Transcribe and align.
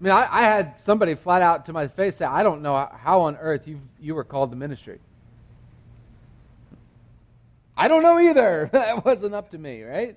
I 0.00 0.04
mean, 0.04 0.12
I, 0.12 0.28
I, 0.30 0.42
had 0.42 0.74
somebody 0.84 1.16
flat 1.16 1.42
out 1.42 1.66
to 1.66 1.72
my 1.72 1.88
face 1.88 2.16
say, 2.16 2.24
I 2.24 2.44
don't 2.44 2.62
know 2.62 2.88
how 2.92 3.22
on 3.22 3.36
earth 3.36 3.66
you, 3.66 3.80
you 4.00 4.14
were 4.14 4.22
called 4.22 4.52
to 4.52 4.56
ministry. 4.56 5.00
I 7.76 7.88
don't 7.88 8.02
know 8.02 8.20
either. 8.20 8.70
that 8.72 9.04
wasn't 9.04 9.34
up 9.34 9.50
to 9.50 9.58
me, 9.58 9.82
right? 9.82 10.16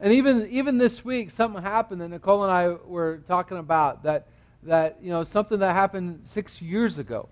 And 0.00 0.12
even, 0.12 0.48
even 0.50 0.76
this 0.76 1.04
week, 1.04 1.30
something 1.30 1.62
happened 1.62 2.02
that 2.02 2.08
Nicole 2.08 2.44
and 2.44 2.52
I 2.52 2.68
were 2.68 3.20
talking 3.26 3.56
about 3.56 4.02
that, 4.02 4.26
that 4.64 4.98
you 5.02 5.10
know, 5.10 5.24
something 5.24 5.58
that 5.60 5.74
happened 5.74 6.20
six 6.24 6.60
years 6.60 6.98
ago. 6.98 7.28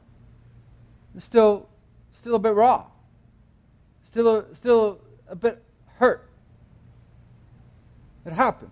Still, 1.18 1.68
still 2.12 2.34
a 2.34 2.38
bit 2.38 2.54
raw. 2.54 2.84
Still 4.10 4.36
a, 4.36 4.54
still 4.54 5.00
a 5.28 5.36
bit 5.36 5.62
hurt. 5.98 6.28
It 8.24 8.32
happened. 8.32 8.70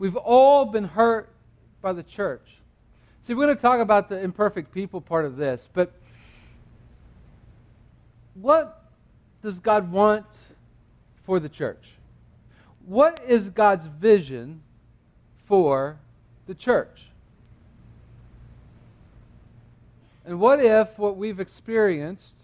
We've 0.00 0.16
all 0.16 0.64
been 0.64 0.84
hurt 0.84 1.28
by 1.82 1.92
the 1.92 2.02
church. 2.02 2.56
See, 3.22 3.34
we're 3.34 3.44
going 3.44 3.56
to 3.56 3.62
talk 3.62 3.80
about 3.80 4.08
the 4.08 4.18
imperfect 4.18 4.72
people 4.72 5.02
part 5.02 5.26
of 5.26 5.36
this, 5.36 5.68
but 5.74 5.92
what 8.32 8.82
does 9.42 9.58
God 9.58 9.92
want 9.92 10.24
for 11.26 11.38
the 11.38 11.50
church? 11.50 11.84
What 12.86 13.20
is 13.28 13.50
God's 13.50 13.84
vision 13.84 14.62
for 15.46 15.98
the 16.46 16.54
church? 16.54 17.02
And 20.24 20.40
what 20.40 20.64
if 20.64 20.98
what 20.98 21.18
we've 21.18 21.40
experienced 21.40 22.36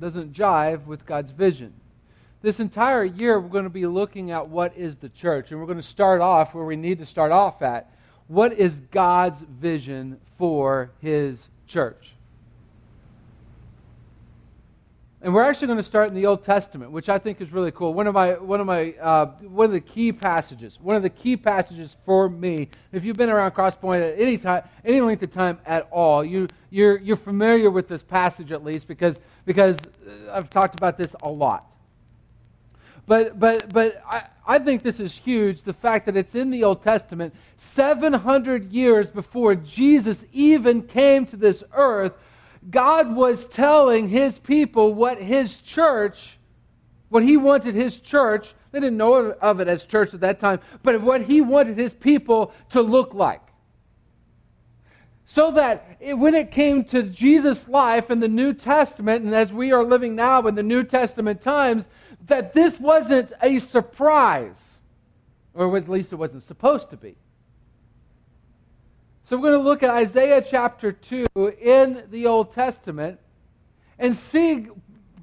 doesn't 0.00 0.34
jive 0.34 0.86
with 0.86 1.04
God's 1.04 1.32
vision? 1.32 1.72
This 2.42 2.58
entire 2.58 3.04
year, 3.04 3.38
we're 3.38 3.48
going 3.48 3.64
to 3.64 3.70
be 3.70 3.86
looking 3.86 4.30
at 4.30 4.48
what 4.48 4.74
is 4.76 4.96
the 4.96 5.10
church. 5.10 5.50
And 5.50 5.60
we're 5.60 5.66
going 5.66 5.76
to 5.76 5.82
start 5.82 6.20
off 6.22 6.54
where 6.54 6.64
we 6.64 6.76
need 6.76 6.98
to 6.98 7.06
start 7.06 7.32
off 7.32 7.60
at. 7.60 7.90
What 8.28 8.54
is 8.54 8.80
God's 8.90 9.40
vision 9.40 10.18
for 10.38 10.90
his 11.00 11.48
church? 11.66 12.12
And 15.22 15.34
we're 15.34 15.42
actually 15.42 15.66
going 15.66 15.78
to 15.78 15.84
start 15.84 16.08
in 16.08 16.14
the 16.14 16.24
Old 16.24 16.44
Testament, 16.44 16.92
which 16.92 17.10
I 17.10 17.18
think 17.18 17.42
is 17.42 17.52
really 17.52 17.72
cool. 17.72 17.92
One 17.92 18.06
of 18.06 18.14
my, 18.14 18.38
one 18.38 18.58
of 18.58 18.66
my, 18.66 18.92
uh, 18.92 19.26
one 19.42 19.66
of 19.66 19.72
the 19.72 19.80
key 19.80 20.12
passages, 20.12 20.78
one 20.80 20.96
of 20.96 21.02
the 21.02 21.10
key 21.10 21.36
passages 21.36 21.96
for 22.06 22.30
me. 22.30 22.70
If 22.92 23.04
you've 23.04 23.18
been 23.18 23.28
around 23.28 23.50
Crosspoint 23.50 23.96
at 23.96 24.18
any 24.18 24.38
time, 24.38 24.62
any 24.82 25.02
length 25.02 25.22
of 25.22 25.30
time 25.30 25.58
at 25.66 25.86
all, 25.90 26.24
you, 26.24 26.48
you're, 26.70 26.96
you're 27.00 27.18
familiar 27.18 27.70
with 27.70 27.86
this 27.86 28.02
passage 28.02 28.50
at 28.50 28.64
least 28.64 28.88
because, 28.88 29.20
because 29.44 29.78
I've 30.32 30.48
talked 30.48 30.74
about 30.74 30.96
this 30.96 31.14
a 31.22 31.28
lot. 31.28 31.69
But, 33.10 33.40
but, 33.40 33.72
but 33.72 34.00
I, 34.08 34.22
I 34.46 34.58
think 34.60 34.84
this 34.84 35.00
is 35.00 35.12
huge 35.12 35.62
the 35.62 35.72
fact 35.72 36.06
that 36.06 36.16
it's 36.16 36.36
in 36.36 36.48
the 36.48 36.62
Old 36.62 36.84
Testament, 36.84 37.34
700 37.56 38.70
years 38.70 39.10
before 39.10 39.56
Jesus 39.56 40.24
even 40.32 40.82
came 40.84 41.26
to 41.26 41.36
this 41.36 41.64
earth. 41.72 42.12
God 42.70 43.12
was 43.12 43.46
telling 43.46 44.08
his 44.08 44.38
people 44.38 44.94
what 44.94 45.20
his 45.20 45.56
church, 45.56 46.38
what 47.08 47.24
he 47.24 47.36
wanted 47.36 47.74
his 47.74 47.98
church, 47.98 48.54
they 48.70 48.78
didn't 48.78 48.96
know 48.96 49.32
of 49.32 49.58
it 49.58 49.66
as 49.66 49.84
church 49.86 50.14
at 50.14 50.20
that 50.20 50.38
time, 50.38 50.60
but 50.84 51.02
what 51.02 51.22
he 51.22 51.40
wanted 51.40 51.76
his 51.76 51.92
people 51.92 52.52
to 52.68 52.80
look 52.80 53.12
like. 53.12 53.42
So 55.26 55.50
that 55.50 55.96
it, 55.98 56.14
when 56.14 56.36
it 56.36 56.52
came 56.52 56.84
to 56.84 57.02
Jesus' 57.02 57.66
life 57.66 58.08
in 58.08 58.20
the 58.20 58.28
New 58.28 58.54
Testament, 58.54 59.24
and 59.24 59.34
as 59.34 59.52
we 59.52 59.72
are 59.72 59.82
living 59.82 60.14
now 60.14 60.46
in 60.46 60.54
the 60.54 60.62
New 60.62 60.84
Testament 60.84 61.42
times, 61.42 61.88
that 62.26 62.52
this 62.54 62.78
wasn't 62.78 63.32
a 63.42 63.58
surprise, 63.60 64.78
or 65.54 65.76
at 65.76 65.88
least 65.88 66.12
it 66.12 66.16
wasn't 66.16 66.42
supposed 66.42 66.90
to 66.90 66.96
be. 66.96 67.16
So 69.24 69.36
we're 69.36 69.50
going 69.50 69.60
to 69.60 69.68
look 69.68 69.82
at 69.82 69.90
Isaiah 69.90 70.42
chapter 70.42 70.92
2 70.92 71.24
in 71.60 72.04
the 72.10 72.26
Old 72.26 72.52
Testament 72.52 73.20
and 73.98 74.16
see 74.16 74.66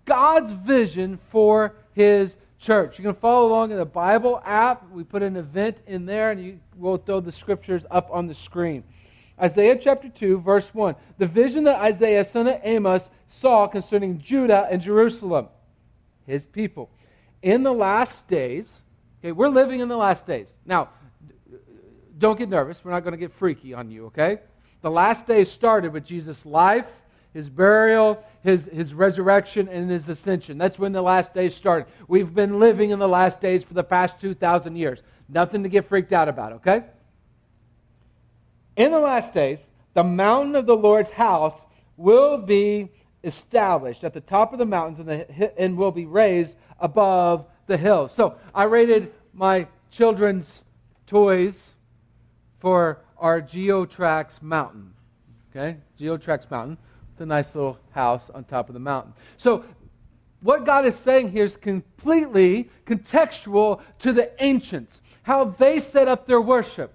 God's 0.06 0.52
vision 0.52 1.20
for 1.30 1.74
his 1.94 2.38
church. 2.60 2.98
You 2.98 3.04
can 3.04 3.16
follow 3.16 3.48
along 3.48 3.72
in 3.72 3.78
the 3.78 3.86
Bible 3.86 4.42
app. 4.46 4.90
We 4.92 5.04
put 5.04 5.24
an 5.24 5.36
event 5.36 5.78
in 5.88 6.06
there, 6.06 6.32
and 6.32 6.44
you, 6.44 6.60
we'll 6.78 6.98
throw 6.98 7.20
the 7.20 7.32
scriptures 7.32 7.86
up 7.92 8.10
on 8.12 8.28
the 8.28 8.34
screen. 8.34 8.84
Isaiah 9.40 9.78
chapter 9.78 10.10
2, 10.10 10.40
verse 10.40 10.74
1. 10.74 10.96
The 11.18 11.28
vision 11.28 11.66
that 11.66 11.80
Isaiah, 11.80 12.24
son 12.24 12.48
of 12.48 12.60
Amos, 12.64 13.10
saw 13.28 13.68
concerning 13.68 14.20
Judah 14.20 14.68
and 14.72 14.82
Jerusalem 14.82 15.50
his 16.28 16.46
people. 16.46 16.92
In 17.42 17.64
the 17.64 17.72
last 17.72 18.28
days, 18.28 18.72
okay, 19.20 19.32
we're 19.32 19.50
living 19.50 19.80
in 19.80 19.88
the 19.88 19.98
last 19.98 20.28
days. 20.28 20.50
Now, 20.66 20.90
don't 22.20 22.38
get 22.38 22.50
nervous. 22.50 22.84
We're 22.84 22.92
not 22.92 23.04
going 23.04 23.14
to 23.14 23.18
get 23.18 23.34
freaky 23.34 23.74
on 23.74 23.90
you, 23.90 24.08
okay? 24.08 24.40
The 24.82 24.92
last 24.92 25.26
days 25.26 25.50
started 25.50 25.94
with 25.94 26.06
Jesus' 26.06 26.46
life, 26.46 26.88
his 27.34 27.50
burial, 27.50 28.24
his, 28.44 28.66
his 28.66 28.94
resurrection, 28.94 29.68
and 29.70 29.90
his 29.90 30.10
ascension. 30.10 30.58
That's 30.58 30.80
when 30.80 30.92
the 30.92 31.02
last 31.02 31.34
days 31.34 31.56
started. 31.56 31.88
We've 32.08 32.34
been 32.34 32.60
living 32.60 32.90
in 32.92 33.00
the 33.00 33.08
last 33.08 33.40
days 33.40 33.64
for 33.64 33.74
the 33.74 33.84
past 33.84 34.20
2,000 34.20 34.76
years. 34.76 35.02
Nothing 35.30 35.64
to 35.64 35.70
get 35.70 35.88
freaked 35.88 36.14
out 36.14 36.30
about, 36.30 36.54
okay? 36.54 36.84
In 38.76 38.92
the 38.92 39.00
last 39.00 39.34
days, 39.34 39.68
the 39.94 40.04
mountain 40.04 40.56
of 40.56 40.66
the 40.66 40.76
Lord's 40.76 41.10
house 41.10 41.60
will 41.98 42.38
be 42.38 42.90
established 43.24 44.04
at 44.04 44.14
the 44.14 44.22
top 44.22 44.54
of 44.54 44.60
the 44.60 44.66
mountains 44.66 45.00
and, 45.00 45.08
the, 45.08 45.60
and 45.60 45.78
will 45.78 45.92
be 45.92 46.06
raised 46.06 46.56
above 46.80 47.46
the 47.68 47.78
hills. 47.78 48.14
So 48.14 48.36
I 48.54 48.64
rated 48.64 49.12
my 49.34 49.68
children's 49.92 50.64
toys 51.06 51.74
for 52.60 53.02
our 53.18 53.42
Geotrax 53.42 54.42
mountain. 54.42 54.94
Okay? 55.50 55.78
Geotrax 56.00 56.50
mountain. 56.50 56.78
It's 57.12 57.22
a 57.22 57.26
nice 57.26 57.56
little 57.56 57.80
house 57.92 58.30
on 58.34 58.44
top 58.44 58.70
of 58.70 58.74
the 58.74 58.80
mountain. 58.80 59.14
So 59.38 59.66
what 60.42 60.66
God 60.66 60.86
is 60.86 60.96
saying 60.96 61.32
here 61.32 61.46
is 61.46 61.56
completely 61.56 62.70
contextual 62.86 63.82
to 64.00 64.14
the 64.14 64.32
ancients, 64.44 65.02
how 65.24 65.46
they 65.46 65.80
set 65.80 66.08
up 66.08 66.28
their 66.28 66.42
worship. 66.42 66.94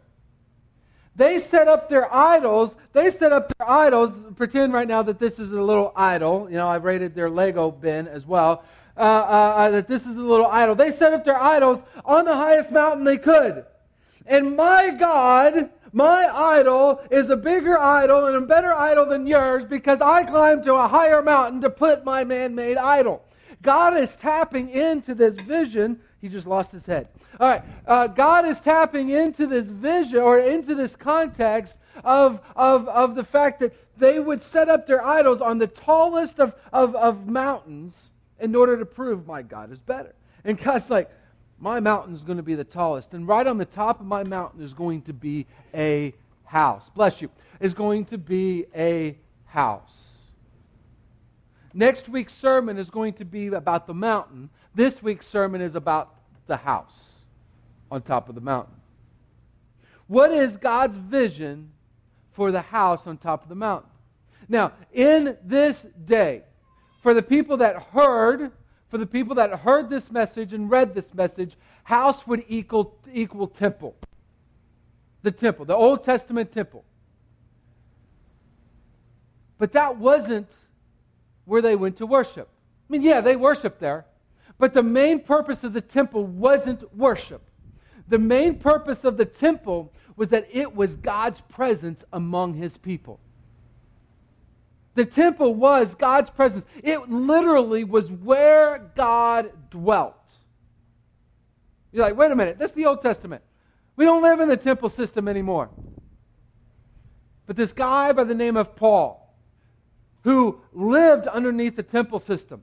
They 1.15 1.39
set 1.39 1.69
up 1.69 1.89
their 1.89 2.13
idols. 2.13 2.75
They 2.93 3.11
set 3.11 3.33
up 3.33 3.53
their 3.59 3.69
idols. 3.69 4.13
Pretend 4.37 4.73
right 4.73 4.89
now 4.89 5.03
that 5.03 5.19
this 5.19 5.39
is 5.39 5.51
a 5.51 5.61
little 5.61 5.93
idol. 5.95 6.49
You 6.51 6.57
know, 6.57 6.69
I've 6.69 6.85
rated 6.85 7.15
their 7.15 7.29
Lego 7.29 7.71
bin 7.71 8.09
as 8.09 8.27
well. 8.27 8.65
Uh, 8.97 9.01
uh, 9.01 9.05
uh, 9.05 9.71
that 9.71 9.89
this 9.89 10.07
is 10.07 10.17
a 10.17 10.21
little 10.21 10.47
idol. 10.47 10.75
They 10.75 10.93
set 10.93 11.15
up 11.15 11.25
their 11.25 11.41
idols 11.41 11.79
on 12.05 12.27
the 12.27 12.35
highest 12.35 12.71
mountain 12.71 13.05
they 13.05 13.17
could. 13.17 13.65
And 14.27 14.55
my 14.55 14.91
God, 14.91 15.71
my 15.93 16.29
idol, 16.31 17.01
is 17.11 17.31
a 17.31 17.37
bigger 17.37 17.79
idol 17.79 18.27
and 18.27 18.37
a 18.37 18.41
better 18.43 18.73
idol 18.73 19.07
than 19.07 19.27
yours 19.27 19.65
because 19.65 20.01
I 20.03 20.25
climbed 20.25 20.65
to 20.65 20.75
a 20.75 20.89
higher 20.89 21.23
mountain 21.23 21.63
to 21.63 21.71
put 21.71 22.05
my 22.05 22.25
man 22.25 22.55
made 22.55 22.77
idol. 22.77 23.23
God 23.63 23.97
is 23.97 24.15
tapping 24.17 24.69
into 24.69 25.15
this 25.15 25.39
vision. 25.41 26.01
He 26.21 26.29
just 26.29 26.47
lost 26.47 26.71
his 26.71 26.85
head. 26.85 27.09
All 27.41 27.49
right. 27.49 27.63
Uh, 27.87 28.07
God 28.07 28.47
is 28.47 28.61
tapping 28.61 29.11
into 29.11 29.47
this 29.47 29.67
vision 29.67 30.19
or 30.19 30.39
into 30.39 30.75
this 30.75 30.95
context 30.95 31.77
of, 32.05 32.41
of, 32.57 32.89
of 32.89 33.15
the 33.15 33.25
fact 33.25 33.61
that 33.61 33.75
they 33.97 34.19
would 34.19 34.43
set 34.43 34.69
up 34.69 34.87
their 34.87 35.05
idols 35.05 35.41
on 35.41 35.59
the 35.59 35.67
tallest 35.67 36.39
of, 36.39 36.55
of, 36.73 36.95
of 36.97 37.27
mountains 37.27 37.97
in 38.41 38.55
order 38.55 38.77
to 38.79 38.85
prove 38.85 39.27
my 39.27 39.43
God 39.43 39.73
is 39.73 39.79
better. 39.79 40.15
And 40.45 40.59
God's 40.59 40.91
like, 40.91 41.11
my 41.59 41.79
mountain 41.81 42.15
is 42.15 42.23
going 42.23 42.39
to 42.39 42.43
be 42.43 42.55
the 42.55 42.65
tallest. 42.65 43.15
And 43.15 43.27
right 43.27 43.47
on 43.47 43.57
the 43.57 43.65
top 43.65 44.01
of 44.01 44.07
my 44.07 44.25
mountain 44.25 44.63
is 44.63 44.75
going 44.75 45.03
to 45.03 45.13
be 45.13 45.47
a 45.73 46.13
house. 46.45 46.91
Bless 46.95 47.23
you. 47.23 47.31
Is 47.61 47.73
going 47.75 48.07
to 48.07 48.19
be 48.19 48.67
a 48.75 49.17
house. 49.47 49.93
Next 51.73 52.09
week's 52.09 52.35
sermon 52.35 52.77
is 52.77 52.91
going 52.91 53.15
to 53.15 53.25
be 53.25 53.47
about 53.47 53.87
the 53.87 53.95
mountain. 53.95 54.51
This 54.75 55.03
week's 55.03 55.29
sermon 55.29 55.61
is 55.61 55.75
about 55.75 56.15
the 56.49 56.57
house 56.57 57.12
on 57.93 58.01
top 58.01 58.31
of 58.31 58.35
the 58.35 58.41
mountain. 58.41 58.75
What 60.07 60.33
is 60.33 60.57
God's 60.57 60.97
vision 60.97 61.71
for 62.33 62.51
the 62.51 62.63
house 62.63 63.07
on 63.07 63.19
top 63.19 63.43
of 63.43 63.51
the 63.51 63.55
mountain? 63.55 63.91
Now, 64.49 64.73
in 64.95 65.37
this 65.45 65.87
day, 66.07 66.43
for 67.03 67.13
the 67.13 67.23
people 67.23 67.59
that 67.59 67.77
heard, 67.93 68.51
for 68.89 68.97
the 68.97 69.07
people 69.07 69.35
that 69.35 69.61
heard 69.61 69.91
this 69.91 70.11
message 70.11 70.55
and 70.55 70.71
read 70.71 70.95
this 70.95 71.13
message, 71.13 71.55
house 71.85 72.27
would 72.27 72.45
equal, 72.49 72.97
equal 73.13 73.47
temple. 73.47 73.95
The 75.23 75.31
temple, 75.31 75.67
the 75.67 75.77
Old 75.77 76.03
Testament 76.03 76.51
temple. 76.51 76.85
But 79.59 79.73
that 79.73 79.99
wasn't 79.99 80.51
where 81.45 81.61
they 81.61 81.77
went 81.77 81.99
to 81.99 82.07
worship. 82.07 82.49
I 82.49 82.93
mean, 82.93 83.03
yeah, 83.03 83.21
they 83.21 83.37
worshiped 83.37 83.81
there, 83.81 84.07
but 84.59 84.73
the 84.73 84.83
main 84.83 85.21
purpose 85.21 85.63
of 85.63 85.75
the 85.75 85.83
temple 85.83 86.25
wasn't 86.25 86.97
worship. 86.97 87.43
The 88.09 88.19
main 88.19 88.59
purpose 88.59 89.05
of 89.05 89.17
the 89.17 89.25
temple 89.25 89.93
was 90.17 90.29
that 90.29 90.49
it 90.51 90.75
was 90.75 90.97
God's 90.97 91.41
presence 91.43 92.05
among 92.13 92.55
his 92.55 92.77
people. 92.77 93.21
The 94.95 95.05
temple 95.05 95.55
was 95.55 95.95
God's 95.95 96.31
presence. 96.31 96.67
It 96.83 97.09
literally 97.09 97.85
was 97.85 98.11
where 98.11 98.91
God 98.95 99.51
dwelt. 99.71 100.15
You're 101.93 102.05
like, 102.05 102.17
wait 102.17 102.31
a 102.31 102.37
minute, 102.37 102.59
that's 102.59 102.73
the 102.73 102.87
Old 102.87 103.03
Testament. 103.03 103.43
We 103.97 104.05
don't 104.05 104.23
live 104.23 104.41
in 104.41 104.49
the 104.49 104.57
temple 104.57 104.89
system 104.89 105.29
anymore. 105.29 105.71
But 107.47 107.57
this 107.57 107.73
guy 107.73 108.13
by 108.13 108.25
the 108.25 108.35
name 108.35 108.57
of 108.57 108.77
Paul, 108.77 109.35
who 110.25 110.61
lived 110.73 111.27
underneath 111.27 111.77
the 111.77 111.83
temple 111.83 112.19
system, 112.19 112.63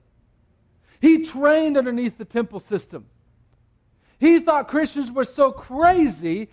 he 1.01 1.25
trained 1.25 1.77
underneath 1.77 2.17
the 2.17 2.25
temple 2.25 2.59
system. 2.59 3.05
He 4.19 4.39
thought 4.39 4.67
Christians 4.67 5.11
were 5.11 5.25
so 5.25 5.51
crazy 5.51 6.49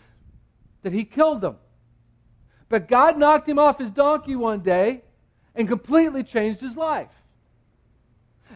that 0.83 0.93
he 0.93 1.05
killed 1.05 1.41
them. 1.41 1.57
But 2.69 2.89
God 2.89 3.19
knocked 3.19 3.49
him 3.49 3.59
off 3.59 3.79
his 3.79 3.91
donkey 3.91 4.37
one 4.37 4.61
day 4.61 5.03
and 5.55 5.69
completely 5.69 6.23
changed 6.23 6.61
his 6.61 6.77
life. 6.77 7.09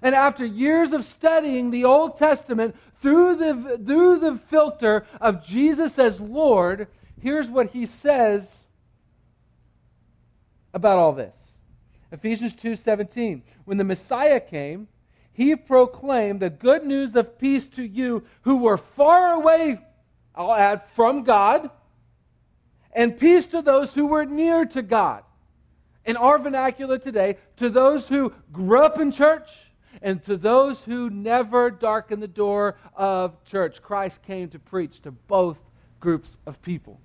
And 0.02 0.14
after 0.14 0.44
years 0.44 0.92
of 0.92 1.04
studying 1.04 1.70
the 1.70 1.84
Old 1.84 2.18
Testament 2.18 2.76
through 3.02 3.36
the, 3.36 3.80
through 3.84 4.18
the 4.20 4.40
filter 4.48 5.06
of 5.20 5.44
Jesus 5.44 5.98
as 5.98 6.20
Lord, 6.20 6.86
here's 7.20 7.48
what 7.48 7.70
he 7.70 7.86
says 7.86 8.56
about 10.72 10.98
all 10.98 11.12
this. 11.12 11.34
Ephesians 12.12 12.54
2:17. 12.54 13.42
When 13.64 13.78
the 13.78 13.84
Messiah 13.84 14.40
came, 14.40 14.88
he 15.40 15.56
proclaimed 15.56 16.40
the 16.40 16.50
good 16.50 16.84
news 16.84 17.16
of 17.16 17.38
peace 17.38 17.66
to 17.66 17.82
you 17.82 18.22
who 18.42 18.56
were 18.56 18.76
far 18.76 19.32
away, 19.32 19.80
I'll 20.34 20.52
add, 20.52 20.82
from 20.94 21.24
God, 21.24 21.70
and 22.92 23.18
peace 23.18 23.46
to 23.46 23.62
those 23.62 23.94
who 23.94 24.04
were 24.04 24.26
near 24.26 24.66
to 24.66 24.82
God. 24.82 25.22
In 26.04 26.18
our 26.18 26.38
vernacular 26.38 26.98
today, 26.98 27.38
to 27.56 27.70
those 27.70 28.06
who 28.06 28.34
grew 28.52 28.82
up 28.82 29.00
in 29.00 29.12
church 29.12 29.48
and 30.02 30.22
to 30.26 30.36
those 30.36 30.78
who 30.80 31.08
never 31.08 31.70
darkened 31.70 32.22
the 32.22 32.28
door 32.28 32.76
of 32.94 33.42
church. 33.46 33.80
Christ 33.80 34.22
came 34.22 34.50
to 34.50 34.58
preach 34.58 35.00
to 35.04 35.10
both 35.10 35.56
groups 36.00 36.36
of 36.44 36.60
people. 36.60 37.00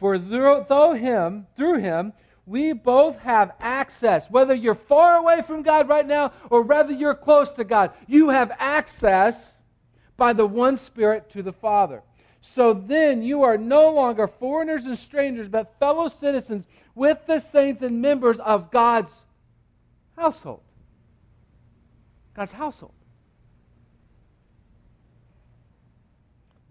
For 0.00 0.16
though 0.16 0.94
him, 0.94 1.46
through 1.54 1.80
him, 1.80 2.14
we 2.46 2.72
both 2.72 3.18
have 3.18 3.52
access. 3.60 4.30
Whether 4.30 4.54
you're 4.54 4.74
far 4.74 5.16
away 5.16 5.42
from 5.42 5.62
God 5.62 5.88
right 5.88 6.06
now 6.06 6.32
or 6.50 6.62
whether 6.62 6.92
you're 6.92 7.14
close 7.14 7.48
to 7.52 7.64
God, 7.64 7.92
you 8.06 8.28
have 8.28 8.52
access 8.58 9.54
by 10.16 10.32
the 10.32 10.46
one 10.46 10.76
Spirit 10.76 11.30
to 11.30 11.42
the 11.42 11.52
Father. 11.52 12.02
So 12.40 12.74
then 12.74 13.22
you 13.22 13.42
are 13.42 13.56
no 13.56 13.90
longer 13.90 14.28
foreigners 14.28 14.84
and 14.84 14.98
strangers, 14.98 15.48
but 15.48 15.78
fellow 15.78 16.08
citizens 16.08 16.66
with 16.94 17.18
the 17.26 17.40
saints 17.40 17.82
and 17.82 18.02
members 18.02 18.38
of 18.38 18.70
God's 18.70 19.14
household. 20.16 20.60
God's 22.34 22.52
household. 22.52 22.92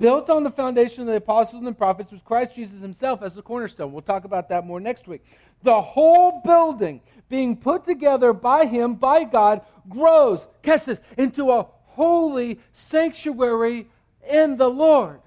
Built 0.03 0.29
on 0.29 0.43
the 0.43 0.51
foundation 0.51 0.99
of 0.99 1.07
the 1.07 1.15
apostles 1.15 1.63
and 1.65 1.77
prophets 1.77 2.11
with 2.11 2.25
Christ 2.25 2.55
Jesus 2.55 2.81
himself 2.81 3.23
as 3.23 3.35
the 3.35 3.41
cornerstone. 3.41 3.93
We'll 3.93 4.01
talk 4.01 4.25
about 4.25 4.49
that 4.49 4.65
more 4.65 4.81
next 4.81 5.07
week. 5.07 5.23
The 5.63 5.81
whole 5.81 6.41
building 6.43 6.99
being 7.29 7.55
put 7.55 7.85
together 7.85 8.33
by 8.33 8.65
him, 8.65 8.95
by 8.95 9.23
God, 9.23 9.61
grows, 9.87 10.45
catch 10.61 10.83
this, 10.83 10.99
into 11.17 11.51
a 11.51 11.67
holy 11.85 12.59
sanctuary 12.73 13.87
in 14.29 14.57
the 14.57 14.67
Lord. 14.67 15.21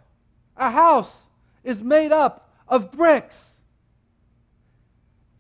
A 0.59 0.71
house 0.71 1.23
is 1.65 1.83
made 1.83 2.13
up 2.13 2.53
of 2.69 2.93
bricks. 2.93 3.53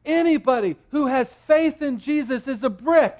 Anybody 0.06 0.76
who 0.92 1.08
has 1.08 1.30
faith 1.46 1.82
in 1.82 1.98
Jesus 1.98 2.48
is 2.48 2.62
a 2.62 2.70
brick. 2.70 3.18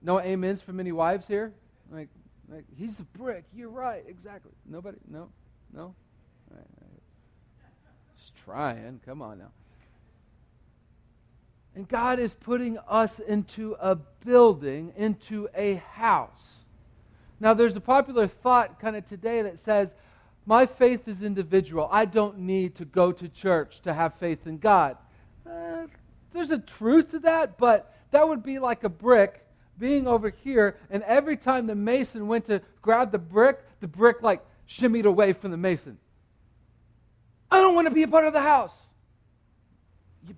No 0.00 0.18
amens 0.18 0.62
from 0.62 0.80
any 0.80 0.92
wives 0.92 1.26
here? 1.26 1.52
Like, 1.92 2.08
like, 2.48 2.64
he's 2.76 2.98
a 3.00 3.04
brick. 3.18 3.44
You're 3.54 3.68
right. 3.68 4.04
Exactly. 4.08 4.52
Nobody? 4.68 4.98
No? 5.10 5.28
No? 5.72 5.94
Just 8.18 8.32
trying. 8.44 9.00
Come 9.04 9.22
on 9.22 9.38
now. 9.38 9.50
And 11.74 11.86
God 11.88 12.18
is 12.18 12.32
putting 12.32 12.78
us 12.88 13.18
into 13.18 13.76
a 13.80 13.96
building, 14.24 14.92
into 14.96 15.48
a 15.54 15.74
house. 15.74 16.54
Now, 17.38 17.52
there's 17.52 17.76
a 17.76 17.80
popular 17.80 18.26
thought 18.26 18.80
kind 18.80 18.96
of 18.96 19.06
today 19.06 19.42
that 19.42 19.58
says, 19.58 19.94
my 20.46 20.64
faith 20.64 21.06
is 21.06 21.22
individual. 21.22 21.88
I 21.90 22.04
don't 22.04 22.38
need 22.38 22.76
to 22.76 22.84
go 22.84 23.12
to 23.12 23.28
church 23.28 23.82
to 23.82 23.92
have 23.92 24.14
faith 24.14 24.46
in 24.46 24.58
God. 24.58 24.96
Uh, 25.46 25.86
there's 26.32 26.50
a 26.50 26.58
truth 26.58 27.10
to 27.10 27.18
that, 27.20 27.58
but 27.58 27.94
that 28.12 28.26
would 28.26 28.42
be 28.42 28.58
like 28.58 28.84
a 28.84 28.88
brick 28.88 29.45
being 29.78 30.06
over 30.06 30.30
here, 30.30 30.76
and 30.90 31.02
every 31.02 31.36
time 31.36 31.66
the 31.66 31.74
mason 31.74 32.26
went 32.26 32.46
to 32.46 32.62
grab 32.82 33.12
the 33.12 33.18
brick, 33.18 33.58
the 33.80 33.88
brick 33.88 34.22
like 34.22 34.44
shimmied 34.68 35.04
away 35.04 35.32
from 35.32 35.50
the 35.50 35.56
mason. 35.56 35.98
I 37.50 37.60
don't 37.60 37.74
want 37.74 37.88
to 37.88 37.94
be 37.94 38.02
a 38.02 38.08
part 38.08 38.26
of 38.26 38.32
the 38.32 38.40
house. 38.40 38.74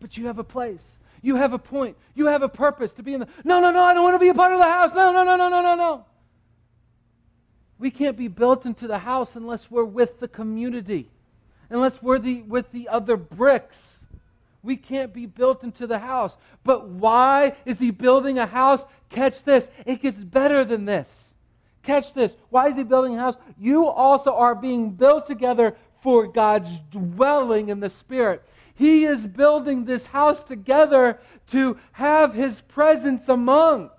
But 0.00 0.16
you 0.16 0.26
have 0.26 0.38
a 0.38 0.44
place. 0.44 0.84
You 1.22 1.36
have 1.36 1.52
a 1.52 1.58
point. 1.58 1.96
You 2.14 2.26
have 2.26 2.42
a 2.42 2.48
purpose 2.48 2.92
to 2.92 3.02
be 3.02 3.14
in 3.14 3.20
the. 3.20 3.28
No, 3.44 3.60
no, 3.60 3.70
no, 3.70 3.82
I 3.82 3.94
don't 3.94 4.02
want 4.02 4.14
to 4.14 4.18
be 4.18 4.28
a 4.28 4.34
part 4.34 4.52
of 4.52 4.58
the 4.58 4.64
house. 4.64 4.90
No, 4.94 5.12
no, 5.12 5.24
no, 5.24 5.36
no, 5.36 5.48
no, 5.48 5.62
no, 5.62 5.74
no. 5.74 6.04
We 7.78 7.90
can't 7.90 8.16
be 8.16 8.28
built 8.28 8.66
into 8.66 8.86
the 8.86 8.98
house 8.98 9.36
unless 9.36 9.70
we're 9.70 9.84
with 9.84 10.20
the 10.20 10.28
community, 10.28 11.08
unless 11.70 12.02
we're 12.02 12.18
the, 12.18 12.42
with 12.42 12.70
the 12.72 12.88
other 12.88 13.16
bricks. 13.16 13.78
We 14.62 14.76
can't 14.76 15.12
be 15.12 15.26
built 15.26 15.62
into 15.62 15.86
the 15.86 15.98
house. 15.98 16.36
But 16.64 16.88
why 16.88 17.56
is 17.64 17.78
he 17.78 17.90
building 17.90 18.38
a 18.38 18.46
house? 18.46 18.84
Catch 19.08 19.44
this. 19.44 19.68
It 19.86 20.02
gets 20.02 20.18
better 20.18 20.64
than 20.64 20.84
this. 20.84 21.32
Catch 21.82 22.12
this. 22.12 22.34
Why 22.50 22.68
is 22.68 22.76
he 22.76 22.82
building 22.82 23.16
a 23.16 23.20
house? 23.20 23.36
You 23.58 23.86
also 23.86 24.34
are 24.34 24.54
being 24.54 24.90
built 24.90 25.26
together 25.26 25.76
for 26.02 26.26
God's 26.26 26.68
dwelling 26.90 27.68
in 27.68 27.80
the 27.80 27.90
Spirit. 27.90 28.42
He 28.74 29.04
is 29.04 29.26
building 29.26 29.84
this 29.84 30.06
house 30.06 30.42
together 30.42 31.18
to 31.50 31.78
have 31.92 32.34
his 32.34 32.60
presence 32.60 33.28
among. 33.28 33.90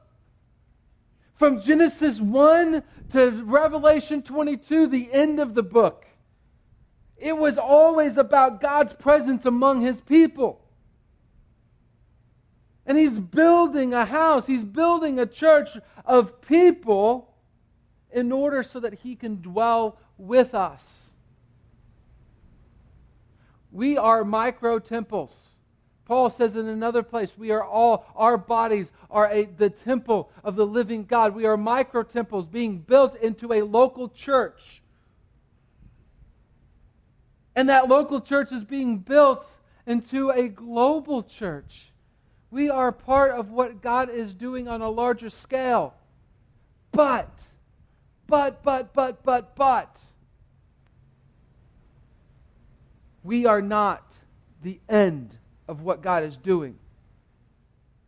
From 1.35 1.61
Genesis 1.61 2.19
1 2.19 2.83
to 3.11 3.44
Revelation 3.44 4.21
22, 4.21 4.88
the 4.88 5.11
end 5.11 5.39
of 5.39 5.53
the 5.53 5.63
book, 5.63 6.06
it 7.19 7.38
was 7.38 7.57
always 7.57 8.18
about 8.18 8.62
God's 8.62 8.94
presence 8.94 9.45
among 9.45 9.81
his 9.81 10.00
people. 10.01 10.62
And 12.86 12.98
he's 12.98 13.19
building 13.19 13.94
a 13.94 14.06
house, 14.06 14.45
he's 14.45 14.63
building 14.63 15.19
a 15.19 15.25
church 15.25 15.69
of 16.06 16.42
people 16.42 17.33
in 18.12 18.31
order 18.31 18.63
so 18.63 18.80
that 18.80 18.95
he 18.95 19.16
can 19.16 19.42
dwell 19.42 19.98
with 20.18 20.56
us. 20.56 21.04
We 23.71 23.97
are 23.97 24.23
micro 24.23 24.80
temples. 24.80 25.38
Paul 26.06 26.31
says 26.31 26.56
in 26.56 26.68
another 26.68 27.04
place, 27.04 27.31
we 27.38 27.52
are 27.52 27.64
all, 27.64 28.07
our 28.16 28.35
bodies 28.35 28.88
are 29.11 29.31
a, 29.31 29.45
the 29.45 29.69
temple 29.69 30.31
of 30.44 30.56
the 30.56 30.66
living 30.66 31.06
God. 31.06 31.35
We 31.35 31.45
are 31.45 31.56
micro 31.56 32.02
temples 32.02 32.47
being 32.47 32.80
built 32.80 33.16
into 33.18 33.54
a 33.54 33.61
local 33.61 34.09
church 34.09 34.81
and 37.59 37.68
that 37.68 37.89
local 37.89 38.21
church 38.21 38.54
is 38.54 38.63
being 38.63 38.99
built 38.99 39.45
into 39.85 40.30
a 40.30 40.47
global 40.47 41.23
church. 41.23 41.92
We 42.51 42.69
are 42.69 42.89
part 42.94 43.31
of 43.31 43.51
what 43.51 43.81
God 43.81 44.09
is 44.09 44.33
doing 44.33 44.69
on 44.69 44.81
a 44.81 44.89
larger 44.89 45.30
scale. 45.30 45.94
But, 46.94 47.30
but, 48.28 48.63
but, 48.63 48.94
but, 48.94 49.25
but, 49.25 49.57
but, 49.57 49.94
we 53.25 53.45
are 53.45 53.61
not 53.61 54.09
the 54.63 54.80
end 54.87 55.35
of 55.68 55.81
what 55.81 56.01
God 56.01 56.23
is 56.23 56.37
doing. 56.37 56.78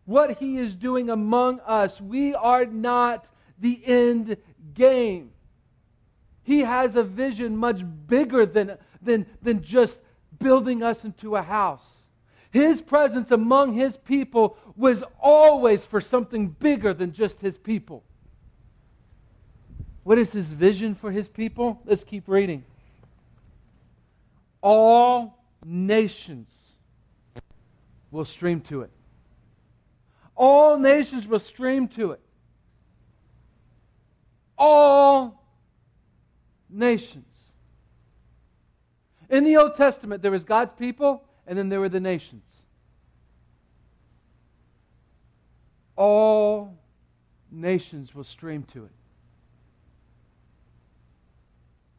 What 0.06 0.38
He 0.38 0.60
is 0.60 0.76
doing 0.76 1.10
among 1.10 1.60
us, 1.68 2.00
we 2.00 2.34
are 2.34 2.64
not 2.64 3.28
the 3.60 3.82
end 3.86 4.38
game. 4.74 5.32
He 6.44 6.62
has 6.62 6.96
a 6.96 7.04
vision 7.04 7.58
much 7.58 7.82
bigger 8.08 8.46
than 8.46 8.78
than, 9.02 9.26
than 9.42 9.64
just 9.64 9.98
building 10.40 10.84
us 10.84 11.04
into 11.04 11.36
a 11.36 11.42
house. 11.42 11.88
His 12.52 12.82
presence 12.82 13.32
among 13.32 13.74
his 13.74 13.96
people 13.98 14.58
was 14.76 15.04
always 15.20 15.86
for 15.86 16.02
something 16.02 16.50
bigger 16.50 16.94
than 16.94 17.14
just 17.14 17.40
his 17.40 17.58
people. 17.58 18.04
What 20.04 20.18
is 20.18 20.32
his 20.32 20.50
vision 20.50 20.96
for 20.96 21.12
his 21.12 21.28
people? 21.28 21.82
Let's 21.86 22.04
keep 22.04 22.28
reading. 22.28 22.64
All 24.62 25.44
nations 25.66 26.50
will 28.10 28.26
stream 28.26 28.62
to 28.62 28.82
it. 28.82 28.92
All 30.36 30.78
nations 30.78 31.28
will 31.28 31.40
stream 31.40 31.88
to 31.90 32.12
it. 32.12 32.20
All 34.58 35.42
nations. 36.70 37.31
In 39.32 39.46
the 39.46 39.56
Old 39.56 39.76
Testament, 39.76 40.22
there 40.22 40.30
was 40.30 40.44
God's 40.44 40.74
people, 40.78 41.24
and 41.48 41.58
then 41.58 41.70
there 41.70 41.80
were 41.80 41.90
the 41.90 42.02
nations. 42.02 42.44
All 45.96 46.78
nations 47.50 48.14
will 48.14 48.26
stream 48.26 48.64
to 48.74 48.84
it. 48.84 48.92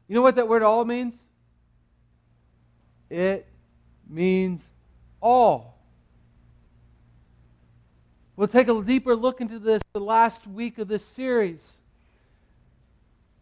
You 0.09 0.15
know 0.15 0.23
what 0.23 0.37
that 0.37 0.47
word 0.47 0.63
all 0.63 0.85
means? 0.85 1.15
It 3.09 3.47
means 4.07 4.61
all. 5.23 5.79
We'll 8.37 8.49
take 8.49 8.69
a 8.69 8.83
deeper 8.83 9.17
look 9.17 9.41
into 9.41 9.59
this 9.59 9.81
the 9.95 10.01
last 10.01 10.47
week 10.47 10.77
of 10.77 10.89
this 10.89 11.05
series. 11.05 11.63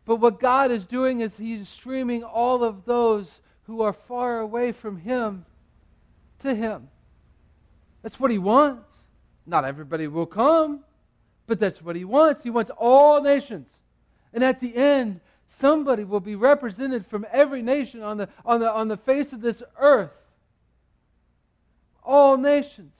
But 0.04 0.16
what 0.16 0.38
God 0.38 0.70
is 0.70 0.86
doing 0.86 1.20
is 1.20 1.36
He's 1.36 1.68
streaming 1.68 2.22
all 2.22 2.62
of 2.62 2.84
those 2.84 3.28
who 3.70 3.82
are 3.82 3.92
far 3.92 4.40
away 4.40 4.72
from 4.72 4.96
Him 4.96 5.44
to 6.40 6.52
Him. 6.52 6.88
That's 8.02 8.18
what 8.18 8.32
He 8.32 8.38
wants. 8.38 8.96
Not 9.46 9.64
everybody 9.64 10.08
will 10.08 10.26
come, 10.26 10.80
but 11.46 11.60
that's 11.60 11.80
what 11.80 11.94
He 11.94 12.04
wants. 12.04 12.42
He 12.42 12.50
wants 12.50 12.72
all 12.76 13.22
nations. 13.22 13.68
And 14.34 14.42
at 14.42 14.60
the 14.60 14.74
end, 14.74 15.20
somebody 15.46 16.02
will 16.02 16.20
be 16.20 16.34
represented 16.34 17.06
from 17.06 17.24
every 17.30 17.62
nation 17.62 18.02
on 18.02 18.16
the, 18.16 18.28
on 18.44 18.58
the, 18.58 18.68
on 18.68 18.88
the 18.88 18.96
face 18.96 19.32
of 19.32 19.40
this 19.40 19.62
earth. 19.78 20.10
All 22.02 22.36
nations. 22.36 22.96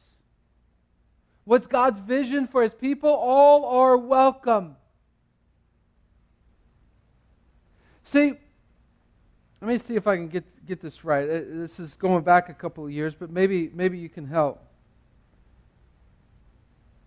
What's 1.45 1.67
God's 1.67 1.99
vision 1.99 2.47
for 2.47 2.63
his 2.63 2.75
people? 2.75 3.11
All 3.11 3.65
are 3.65 3.97
welcome. 3.97 4.77
See, 8.05 8.35
let 9.61 9.69
me 9.69 9.79
see 9.79 9.95
if 9.95 10.07
I 10.07 10.17
can 10.17 10.29
get, 10.29 10.45
get 10.67 10.81
this 10.81 11.05
right. 11.05 11.29
Uh, 11.29 11.41
this 11.49 11.79
is 11.79 11.95
going 11.95 12.25
back 12.25 12.49
a 12.49 12.55
couple 12.55 12.85
of 12.85 12.91
years, 12.91 13.15
but 13.19 13.31
maybe, 13.31 13.71
maybe 13.75 13.99
you 13.99 14.09
can 14.09 14.27
help. 14.27 14.63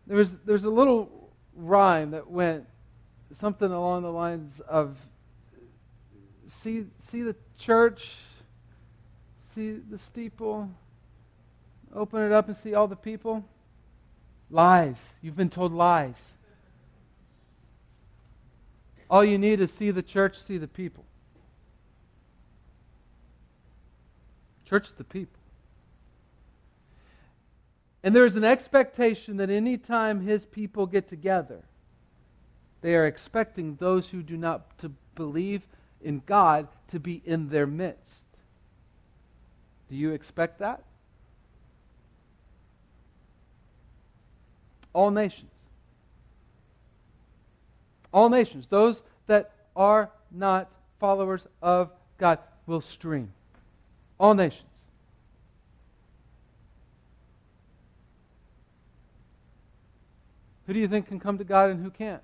There 0.05 0.17
There's, 0.17 0.35
there's 0.45 0.63
a 0.65 0.69
little 0.69 1.31
rhyme 1.55 2.11
that 2.11 2.29
went 2.29 2.65
something 3.31 3.71
along 3.71 4.03
the 4.03 4.11
lines 4.11 4.59
of 4.67 4.97
see, 6.47 6.85
see 6.99 7.23
the 7.23 7.35
church, 7.57 8.11
see 9.55 9.79
the 9.89 9.97
steeple, 9.97 10.69
open 11.95 12.21
it 12.21 12.31
up 12.31 12.47
and 12.47 12.55
see 12.55 12.75
all 12.75 12.87
the 12.87 12.95
people. 12.95 13.43
Lies. 14.51 15.13
You've 15.23 15.35
been 15.35 15.49
told 15.49 15.73
lies. 15.73 16.21
All 19.09 19.23
you 19.23 19.39
need 19.39 19.59
is 19.59 19.71
see 19.71 19.89
the 19.89 20.03
church, 20.03 20.37
see 20.39 20.59
the 20.59 20.67
people. 20.67 21.05
Church 24.65 24.87
is 24.87 24.93
the 24.93 25.03
people. 25.03 25.39
And 28.03 28.15
there 28.15 28.25
is 28.25 28.35
an 28.35 28.43
expectation 28.43 29.37
that 29.37 29.49
any 29.49 29.77
time 29.77 30.21
his 30.21 30.45
people 30.45 30.85
get 30.85 31.07
together, 31.07 31.63
they 32.81 32.95
are 32.95 33.05
expecting 33.05 33.75
those 33.75 34.09
who 34.09 34.21
do 34.21 34.35
not 34.35 34.77
to 34.79 34.89
believe 35.15 35.61
in 36.01 36.21
God 36.25 36.67
to 36.89 36.99
be 36.99 37.21
in 37.25 37.47
their 37.49 37.65
midst. 37.65 38.23
Do 39.87 39.95
you 39.95 40.11
expect 40.11 40.59
that? 40.59 40.83
All 44.91 45.11
nations. 45.11 45.51
All 48.11 48.29
nations. 48.29 48.67
Those 48.69 49.01
that 49.27 49.51
are 49.75 50.11
not 50.29 50.69
followers 50.99 51.47
of 51.61 51.89
God 52.17 52.39
will 52.67 52.81
stream. 52.81 53.31
All 54.23 54.35
nations. 54.35 54.63
Who 60.65 60.71
do 60.71 60.79
you 60.79 60.87
think 60.87 61.09
can 61.09 61.19
come 61.19 61.39
to 61.39 61.43
God 61.43 61.71
and 61.71 61.83
who 61.83 61.89
can't? 61.89 62.21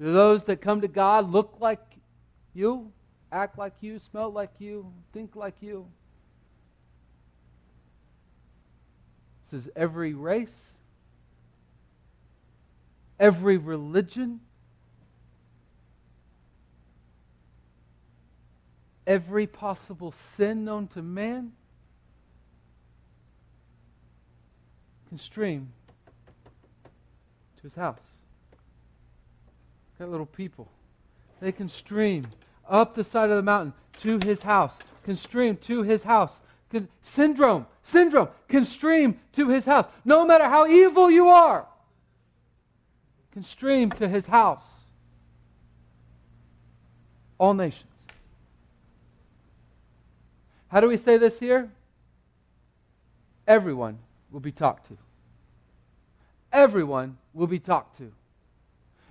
Do 0.00 0.12
those 0.12 0.42
that 0.42 0.60
come 0.60 0.80
to 0.80 0.88
God 0.88 1.30
look 1.30 1.58
like 1.60 1.78
you, 2.52 2.90
act 3.30 3.58
like 3.58 3.74
you, 3.80 4.00
smell 4.00 4.32
like 4.32 4.50
you, 4.58 4.92
think 5.12 5.36
like 5.36 5.54
you? 5.60 5.86
This 9.52 9.66
is 9.66 9.70
every 9.76 10.14
race, 10.14 10.64
every 13.20 13.56
religion, 13.56 14.40
every 19.08 19.46
possible 19.46 20.12
sin 20.36 20.64
known 20.64 20.86
to 20.86 21.00
man 21.00 21.50
can 25.08 25.18
stream 25.18 25.72
to 27.56 27.62
his 27.62 27.74
house. 27.74 27.98
Got 29.98 30.10
little 30.10 30.26
people. 30.26 30.70
They 31.40 31.52
can 31.52 31.70
stream 31.70 32.26
up 32.68 32.94
the 32.94 33.02
side 33.02 33.30
of 33.30 33.36
the 33.36 33.42
mountain 33.42 33.72
to 34.00 34.20
his 34.22 34.42
house, 34.42 34.78
can 35.04 35.16
stream 35.16 35.56
to 35.56 35.82
his 35.82 36.02
house. 36.02 36.38
Can, 36.70 36.86
syndrome, 37.02 37.64
syndrome 37.82 38.28
can 38.46 38.66
stream 38.66 39.18
to 39.32 39.48
his 39.48 39.64
house. 39.64 39.86
No 40.04 40.26
matter 40.26 40.44
how 40.44 40.66
evil 40.66 41.10
you 41.10 41.28
are, 41.28 41.66
can 43.32 43.42
stream 43.42 43.90
to 43.92 44.06
his 44.06 44.26
house. 44.26 44.62
All 47.38 47.54
nations. 47.54 47.87
How 50.68 50.80
do 50.80 50.88
we 50.88 50.98
say 50.98 51.16
this 51.16 51.38
here? 51.38 51.70
Everyone 53.46 53.98
will 54.30 54.40
be 54.40 54.52
talked 54.52 54.88
to. 54.88 54.96
Everyone 56.52 57.16
will 57.32 57.46
be 57.46 57.58
talked 57.58 57.98
to. 57.98 58.12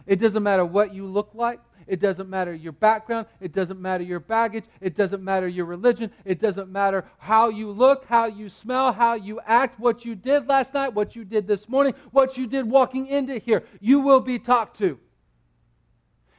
It 0.06 0.20
doesn't 0.20 0.44
matter 0.44 0.64
what 0.64 0.94
you 0.94 1.06
look 1.06 1.32
like. 1.34 1.60
It 1.88 2.00
doesn't 2.00 2.30
matter 2.30 2.54
your 2.54 2.74
background. 2.74 3.28
It 3.40 3.54
doesn't 3.54 3.82
matter 3.82 4.04
your 4.04 4.20
baggage. 4.20 4.66
It 4.82 4.96
doesn't 4.96 5.24
matter 5.24 5.48
your 5.48 5.66
religion. 5.66 6.12
It 6.26 6.40
doesn't 6.40 6.70
matter 6.70 7.06
how 7.18 7.50
you 7.50 7.72
look, 7.72 8.06
how 8.06 8.26
you 8.26 8.50
smell, 8.50 8.92
how 8.92 9.14
you 9.16 9.40
act, 9.46 9.80
what 9.80 10.06
you 10.06 10.16
did 10.16 10.48
last 10.48 10.74
night, 10.74 10.94
what 10.94 11.16
you 11.16 11.24
did 11.24 11.48
this 11.48 11.68
morning, 11.68 11.94
what 12.12 12.38
you 12.38 12.46
did 12.46 12.70
walking 12.70 13.08
into 13.08 13.38
here. 13.38 13.64
You 13.80 14.00
will 14.00 14.20
be 14.20 14.38
talked 14.38 14.78
to. 14.80 15.00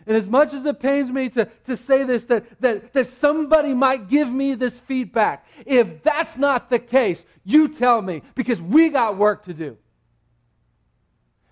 And 0.09 0.17
as 0.17 0.27
much 0.27 0.55
as 0.55 0.65
it 0.65 0.81
pains 0.81 1.11
me 1.11 1.29
to, 1.29 1.45
to 1.67 1.77
say 1.77 2.03
this, 2.03 2.25
that, 2.25 2.59
that, 2.63 2.95
that 2.95 3.09
somebody 3.09 3.75
might 3.75 4.09
give 4.09 4.31
me 4.31 4.55
this 4.55 4.79
feedback, 4.79 5.47
if 5.67 6.03
that's 6.03 6.39
not 6.39 6.71
the 6.71 6.79
case, 6.79 7.27
you 7.45 7.69
tell 7.69 8.01
me 8.01 8.23
because 8.35 8.59
we 8.59 8.89
got 8.89 9.19
work 9.19 9.45
to 9.45 9.53
do. 9.53 9.77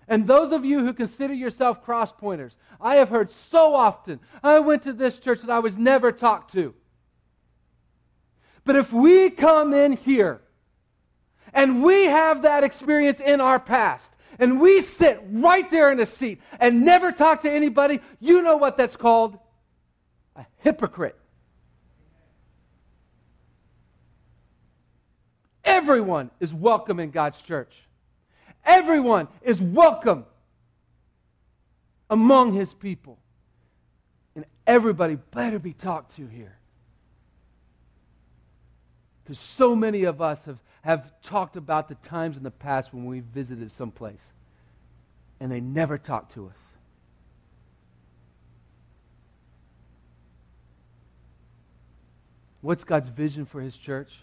And 0.07 0.25
those 0.25 0.51
of 0.51 0.65
you 0.65 0.79
who 0.79 0.91
consider 0.91 1.35
yourself 1.35 1.83
cross 1.83 2.11
pointers, 2.11 2.57
I 2.81 2.95
have 2.95 3.09
heard 3.09 3.31
so 3.31 3.75
often, 3.75 4.19
I 4.41 4.57
went 4.57 4.81
to 4.83 4.93
this 4.93 5.19
church 5.19 5.41
that 5.41 5.51
I 5.51 5.59
was 5.59 5.77
never 5.77 6.11
talked 6.11 6.51
to. 6.53 6.73
But 8.65 8.75
if 8.75 8.91
we 8.91 9.29
come 9.29 9.71
in 9.75 9.91
here 9.93 10.41
and 11.53 11.83
we 11.83 12.05
have 12.05 12.41
that 12.41 12.63
experience 12.63 13.19
in 13.19 13.39
our 13.39 13.59
past, 13.59 14.11
and 14.39 14.59
we 14.59 14.81
sit 14.81 15.23
right 15.31 15.69
there 15.71 15.91
in 15.91 15.99
a 15.99 16.05
seat 16.05 16.41
and 16.59 16.85
never 16.85 17.11
talk 17.11 17.41
to 17.41 17.51
anybody, 17.51 17.99
you 18.19 18.41
know 18.41 18.57
what 18.57 18.77
that's 18.77 18.95
called? 18.95 19.37
A 20.35 20.45
hypocrite. 20.57 21.17
Everyone 25.63 26.31
is 26.39 26.53
welcome 26.53 26.99
in 26.99 27.11
God's 27.11 27.41
church. 27.41 27.73
Everyone 28.63 29.27
is 29.41 29.61
welcome 29.61 30.25
among 32.09 32.53
his 32.53 32.73
people. 32.73 33.17
And 34.35 34.45
everybody 34.65 35.15
better 35.15 35.59
be 35.59 35.73
talked 35.73 36.15
to 36.17 36.27
here. 36.27 36.57
Because 39.23 39.39
so 39.39 39.75
many 39.75 40.03
of 40.03 40.21
us 40.21 40.45
have, 40.45 40.59
have 40.87 41.11
talked 41.21 41.57
about 41.57 41.89
the 41.89 41.95
times 41.95 42.37
in 42.37 42.43
the 42.43 42.49
past 42.49 42.93
when 42.93 43.03
we 43.03 43.19
visited 43.19 43.69
someplace 43.69 44.21
and 45.41 45.51
they 45.51 45.59
never 45.59 45.97
talked 45.97 46.33
to 46.33 46.47
us. 46.47 46.55
What's 52.61 52.85
God's 52.85 53.09
vision 53.09 53.45
for 53.45 53.59
his 53.59 53.75
church? 53.75 54.13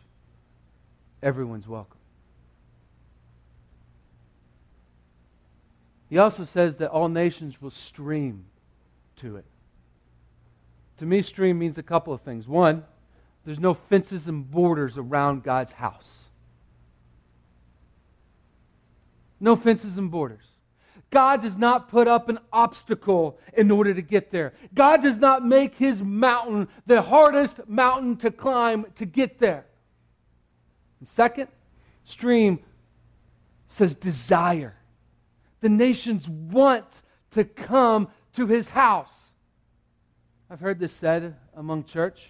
Everyone's 1.22 1.68
welcome. 1.68 1.98
He 6.08 6.16
also 6.16 6.46
says 6.46 6.76
that 6.76 6.88
all 6.88 7.10
nations 7.10 7.60
will 7.60 7.72
stream 7.72 8.46
to 9.16 9.36
it. 9.36 9.44
To 10.96 11.04
me, 11.04 11.20
stream 11.20 11.58
means 11.58 11.76
a 11.76 11.82
couple 11.82 12.14
of 12.14 12.22
things. 12.22 12.48
One, 12.48 12.84
there's 13.44 13.60
no 13.60 13.74
fences 13.74 14.28
and 14.28 14.50
borders 14.50 14.96
around 14.96 15.42
God's 15.42 15.72
house. 15.72 16.23
No 19.40 19.56
fences 19.56 19.96
and 19.96 20.10
borders. 20.10 20.44
God 21.10 21.42
does 21.42 21.56
not 21.56 21.88
put 21.88 22.08
up 22.08 22.28
an 22.28 22.38
obstacle 22.52 23.38
in 23.56 23.70
order 23.70 23.94
to 23.94 24.02
get 24.02 24.30
there. 24.30 24.54
God 24.74 25.02
does 25.02 25.16
not 25.16 25.44
make 25.44 25.76
his 25.76 26.02
mountain 26.02 26.68
the 26.86 27.02
hardest 27.02 27.68
mountain 27.68 28.16
to 28.18 28.30
climb 28.30 28.86
to 28.96 29.06
get 29.06 29.38
there. 29.38 29.66
And 30.98 31.08
second, 31.08 31.48
stream 32.04 32.58
says 33.68 33.94
desire. 33.94 34.74
The 35.60 35.68
nations 35.68 36.28
want 36.28 36.86
to 37.32 37.44
come 37.44 38.08
to 38.34 38.46
his 38.46 38.68
house. 38.68 39.12
I've 40.50 40.60
heard 40.60 40.78
this 40.78 40.92
said 40.92 41.36
among 41.56 41.84
church. 41.84 42.28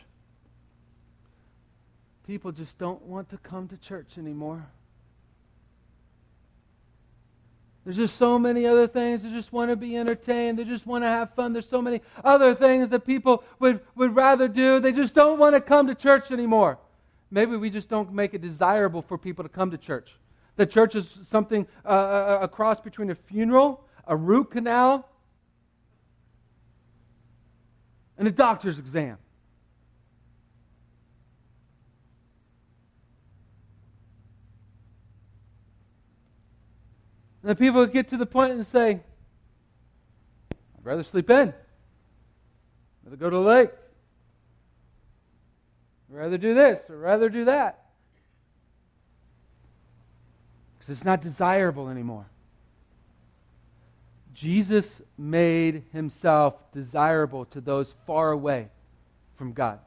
People 2.27 2.53
just 2.53 2.79
don't 2.79 3.03
want 3.03 3.29
to 3.31 3.39
come 3.39 3.69
to 3.69 3.77
church 3.77 4.19
anymore. 4.19 4.67
There's 7.85 7.97
just 7.97 8.17
so 8.17 8.39
many 8.39 8.67
other 8.67 8.87
things. 8.87 9.23
They 9.23 9.31
just 9.31 9.53
want 9.53 9.71
to 9.71 9.77
be 9.77 9.97
entertained. 9.97 10.59
They 10.59 10.65
just 10.65 10.87
want 10.87 11.05
to 11.05 11.09
have 11.09 11.35
fun. 11.35 11.53
There's 11.53 11.69
so 11.69 11.83
many 11.83 12.01
other 12.25 12.55
things 12.55 12.89
that 12.89 13.01
people 13.01 13.45
would, 13.59 13.81
would 13.95 14.17
rather 14.17 14.49
do. 14.49 14.81
They 14.81 14.93
just 14.93 15.15
don't 15.15 15.39
want 15.39 15.55
to 15.55 15.61
come 15.61 15.87
to 15.89 15.95
church 15.95 16.31
anymore. 16.31 16.79
Maybe 17.31 17.57
we 17.57 17.69
just 17.69 17.91
don't 17.91 18.13
make 18.13 18.33
it 18.33 18.41
desirable 18.41 19.03
for 19.03 19.19
people 19.19 19.45
to 19.45 19.51
come 19.51 19.71
to 19.71 19.77
church. 19.77 20.17
The 20.57 20.65
church 20.65 20.95
is 20.95 21.09
something, 21.29 21.67
uh, 21.85 21.89
uh, 21.89 21.93
uh, 21.93 22.39
a 22.43 22.49
cross 22.49 22.81
between 22.81 23.11
a 23.11 23.15
funeral, 23.15 23.85
a 24.07 24.17
root 24.17 24.51
canal, 24.53 25.09
and 28.17 28.29
a 28.29 28.31
doctor's 28.31 28.79
exam. 28.79 29.19
And 37.45 37.51
the 37.51 37.57
people 37.57 37.85
get 37.85 38.09
to 38.09 38.17
the 38.17 38.25
point 38.25 38.53
and 38.53 38.65
say, 38.65 39.01
I'd 40.51 40.83
rather 40.83 41.03
sleep 41.03 41.29
in. 41.29 41.49
I'd 41.49 41.55
rather 43.05 43.17
go 43.17 43.29
to 43.29 43.37
the 43.37 43.43
lake. 43.43 43.71
I'd 46.09 46.17
rather 46.17 46.39
do 46.39 46.55
this 46.55 46.89
or 46.89 46.97
rather 46.97 47.29
do 47.29 47.45
that. 47.45 47.85
Because 50.79 50.89
it's 50.89 51.05
not 51.05 51.21
desirable 51.21 51.91
anymore. 51.91 52.25
Jesus 54.33 55.03
made 55.19 55.83
himself 55.93 56.55
desirable 56.73 57.45
to 57.45 57.61
those 57.61 57.93
far 58.07 58.31
away 58.31 58.69
from 59.37 59.53
God. 59.53 59.81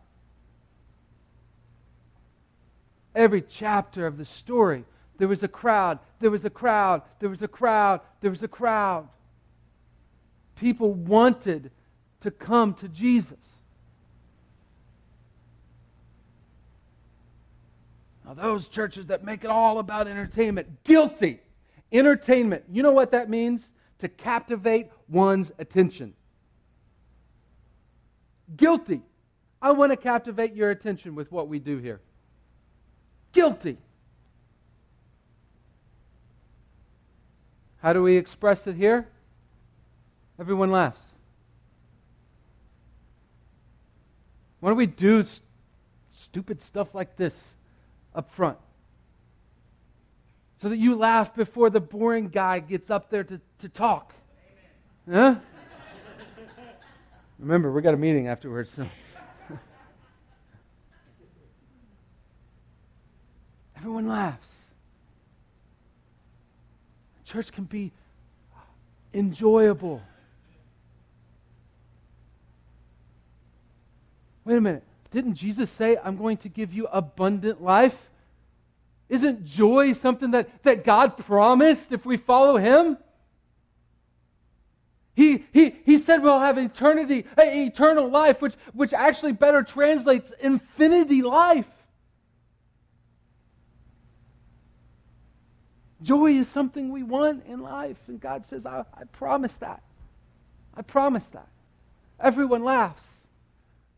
Every 3.15 3.41
chapter 3.41 4.05
of 4.05 4.19
the 4.19 4.25
story 4.25 4.85
there 5.17 5.27
was 5.27 5.43
a 5.43 5.47
crowd, 5.47 5.99
there 6.19 6.31
was 6.31 6.45
a 6.45 6.49
crowd, 6.49 7.01
there 7.19 7.29
was 7.29 7.41
a 7.41 7.47
crowd, 7.47 8.01
there 8.21 8.29
was 8.29 8.43
a 8.43 8.47
crowd. 8.47 9.07
People 10.55 10.93
wanted 10.93 11.71
to 12.21 12.31
come 12.31 12.73
to 12.75 12.87
Jesus. 12.87 13.37
Now, 18.25 18.33
those 18.33 18.67
churches 18.67 19.07
that 19.07 19.23
make 19.23 19.43
it 19.43 19.49
all 19.49 19.79
about 19.79 20.07
entertainment, 20.07 20.83
guilty. 20.83 21.39
Entertainment, 21.91 22.65
you 22.69 22.83
know 22.83 22.91
what 22.91 23.11
that 23.11 23.29
means? 23.29 23.71
To 23.99 24.09
captivate 24.09 24.89
one's 25.07 25.51
attention. 25.57 26.13
Guilty. 28.55 29.01
I 29.61 29.71
want 29.71 29.91
to 29.91 29.97
captivate 29.97 30.53
your 30.53 30.69
attention 30.69 31.15
with 31.15 31.31
what 31.31 31.47
we 31.47 31.59
do 31.59 31.77
here. 31.77 32.01
Guilty. 33.31 33.77
How 37.87 37.93
do 37.93 38.03
we 38.03 38.17
express 38.17 38.67
it 38.67 38.75
here? 38.75 39.07
Everyone 40.37 40.71
laughs. 40.71 40.99
Why 44.59 44.71
don't 44.71 44.77
we 44.77 44.87
do 44.87 45.23
st- 45.23 45.39
stupid 46.13 46.61
stuff 46.61 46.93
like 46.93 47.15
this 47.15 47.53
up 48.13 48.29
front? 48.33 48.57
So 50.61 50.67
that 50.67 50.75
you 50.75 50.97
laugh 50.97 51.33
before 51.33 51.69
the 51.69 51.79
boring 51.79 52.27
guy 52.27 52.59
gets 52.59 52.89
up 52.89 53.09
there 53.09 53.23
to, 53.23 53.39
to 53.59 53.69
talk. 53.69 54.13
Huh? 55.09 55.35
Remember, 57.39 57.71
we 57.71 57.81
got 57.81 57.93
a 57.93 57.97
meeting 57.97 58.27
afterwards. 58.27 58.69
So. 58.75 58.85
Everyone 63.77 64.09
laughs. 64.09 64.56
Church 67.27 67.51
can 67.51 67.65
be 67.65 67.91
enjoyable. 69.13 70.01
Wait 74.45 74.55
a 74.55 74.61
minute. 74.61 74.83
Didn't 75.11 75.35
Jesus 75.35 75.69
say, 75.69 75.97
I'm 76.01 76.15
going 76.15 76.37
to 76.37 76.49
give 76.49 76.71
you 76.71 76.87
abundant 76.87 77.61
life? 77.61 77.95
Isn't 79.09 79.45
joy 79.45 79.91
something 79.91 80.31
that, 80.31 80.63
that 80.63 80.85
God 80.85 81.17
promised 81.17 81.91
if 81.91 82.05
we 82.05 82.15
follow 82.15 82.55
Him? 82.55 82.97
He, 85.13 85.43
he, 85.51 85.75
he 85.83 85.97
said 85.97 86.23
we'll 86.23 86.39
have 86.39 86.57
eternity, 86.57 87.25
eh, 87.37 87.65
eternal 87.65 88.09
life, 88.09 88.41
which, 88.41 88.53
which 88.73 88.93
actually 88.93 89.33
better 89.33 89.63
translates 89.63 90.31
infinity 90.39 91.23
life. 91.23 91.65
Joy 96.01 96.33
is 96.33 96.47
something 96.47 96.91
we 96.91 97.03
want 97.03 97.45
in 97.45 97.61
life. 97.61 97.97
And 98.07 98.19
God 98.19 98.45
says, 98.45 98.65
I, 98.65 98.83
I 98.93 99.03
promise 99.11 99.53
that. 99.55 99.81
I 100.75 100.81
promise 100.81 101.25
that. 101.27 101.47
Everyone 102.19 102.63
laughs. 102.63 103.03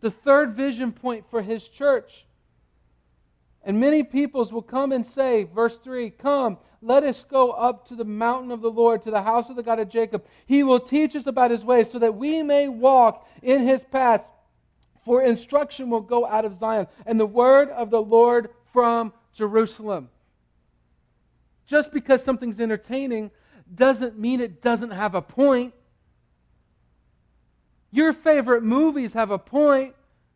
The 0.01 0.11
third 0.11 0.55
vision 0.55 0.91
point 0.91 1.25
for 1.29 1.41
his 1.41 1.67
church. 1.67 2.25
And 3.63 3.79
many 3.79 4.03
peoples 4.03 4.53
will 4.53 4.61
come 4.61 4.91
and 4.93 5.05
say, 5.05 5.43
verse 5.43 5.77
3 5.83 6.11
Come, 6.11 6.57
let 6.81 7.03
us 7.03 7.25
go 7.29 7.51
up 7.51 7.89
to 7.89 7.95
the 7.95 8.05
mountain 8.05 8.51
of 8.51 8.61
the 8.61 8.71
Lord, 8.71 9.03
to 9.03 9.11
the 9.11 9.21
house 9.21 9.49
of 9.49 9.57
the 9.57 9.63
God 9.63 9.79
of 9.79 9.89
Jacob. 9.89 10.23
He 10.45 10.63
will 10.63 10.79
teach 10.79 11.15
us 11.15 11.27
about 11.27 11.51
his 11.51 11.63
ways 11.63 11.91
so 11.91 11.99
that 11.99 12.15
we 12.15 12.41
may 12.41 12.69
walk 12.69 13.27
in 13.41 13.67
his 13.67 13.83
paths. 13.83 14.27
For 15.03 15.21
instruction 15.21 15.89
will 15.89 16.01
go 16.01 16.25
out 16.25 16.45
of 16.45 16.59
Zion, 16.59 16.87
and 17.05 17.19
the 17.19 17.25
word 17.25 17.69
of 17.69 17.89
the 17.89 18.01
Lord 18.01 18.49
from 18.71 19.11
Jerusalem. 19.33 20.09
Just 21.69 21.93
because 21.93 22.23
something's 22.23 22.59
entertaining 22.59 23.29
doesn't 23.75 24.17
mean 24.17 24.41
it 24.41 24.59
doesn't 24.59 24.89
have 24.89 25.13
a 25.13 25.21
point. 25.21 25.71
Your 27.91 28.11
favorite 28.11 28.63
movies 28.63 29.13
have 29.13 29.29
a 29.29 29.37
point. 29.37 29.93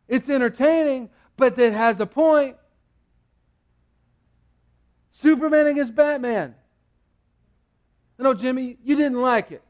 It's 0.07 0.29
entertaining, 0.29 1.09
but 1.35 1.57
it 1.57 1.73
has 1.73 1.99
a 1.99 2.05
point. 2.05 2.55
Superman 5.23 5.65
against 5.65 5.95
Batman. 5.95 6.53
I 8.19 8.23
know, 8.23 8.35
Jimmy, 8.35 8.77
you 8.83 8.95
didn't 8.95 9.19
like 9.19 9.51
it. 9.51 9.63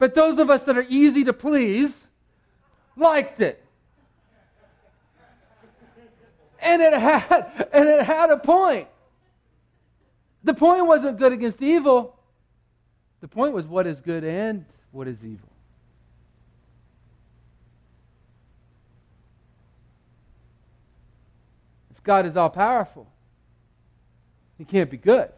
But 0.00 0.16
those 0.16 0.36
of 0.40 0.50
us 0.50 0.64
that 0.64 0.76
are 0.76 0.86
easy 0.88 1.22
to 1.24 1.32
please 1.32 2.06
liked 2.96 3.40
it. 3.40 3.64
And 6.58 6.82
it 6.82 6.92
had 6.92 7.68
and 7.72 7.88
it 7.88 8.02
had 8.02 8.30
a 8.30 8.36
point. 8.36 8.88
The 10.42 10.54
point 10.54 10.86
wasn't 10.86 11.18
good 11.18 11.32
against 11.32 11.60
evil. 11.60 12.18
The 13.20 13.28
point 13.28 13.52
was 13.52 13.66
what 13.66 13.86
is 13.86 14.00
good 14.00 14.24
and 14.24 14.64
what 14.90 15.06
is 15.06 15.24
evil. 15.24 15.48
If 21.90 22.02
God 22.02 22.24
is 22.24 22.36
all 22.36 22.48
powerful, 22.48 23.06
he 24.56 24.64
can't 24.64 24.90
be 24.90 24.96
good. 24.96 25.30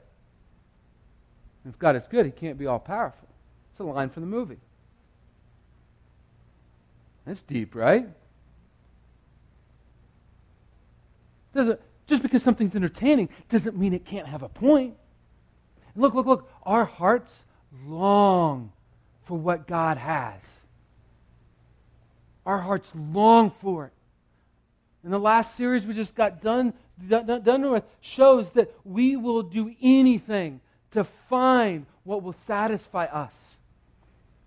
If 1.69 1.79
God 1.79 1.97
is 1.97 2.07
good, 2.09 2.27
he 2.27 2.33
can't 2.33 2.59
be 2.59 2.67
all 2.67 2.79
powerful. 2.79 3.29
It's 3.73 3.81
a 3.81 3.85
line 3.85 4.11
from 4.11 4.23
the 4.23 4.29
movie. 4.29 4.59
That's 7.25 7.43
deep, 7.43 7.75
right? 7.75 8.09
Doesn't 11.55 11.81
just 12.13 12.23
because 12.23 12.43
something's 12.43 12.77
entertaining 12.77 13.31
doesn't 13.49 13.75
mean 13.75 13.95
it 13.95 14.05
can't 14.05 14.27
have 14.27 14.43
a 14.43 14.49
point. 14.51 14.95
Look, 15.97 16.13
look, 16.13 16.27
look. 16.27 16.51
Our 16.63 16.85
hearts 16.85 17.43
long 17.87 18.71
for 19.25 19.39
what 19.39 19.67
God 19.67 19.97
has. 19.97 20.43
Our 22.45 22.59
hearts 22.59 22.91
long 22.95 23.51
for 23.63 23.87
it. 23.87 23.93
And 25.03 25.11
the 25.11 25.19
last 25.19 25.57
series 25.57 25.87
we 25.87 25.95
just 25.95 26.15
got 26.15 26.43
done, 26.43 26.75
done, 27.09 27.43
done 27.43 27.71
with 27.71 27.85
shows 28.03 28.53
that 28.53 28.75
we 28.85 29.17
will 29.17 29.43
do 29.43 29.75
anything 29.81 30.61
to 30.91 31.05
find 31.31 31.87
what 32.05 32.23
will 32.23 32.35
satisfy 32.35 33.07
us. 33.07 33.57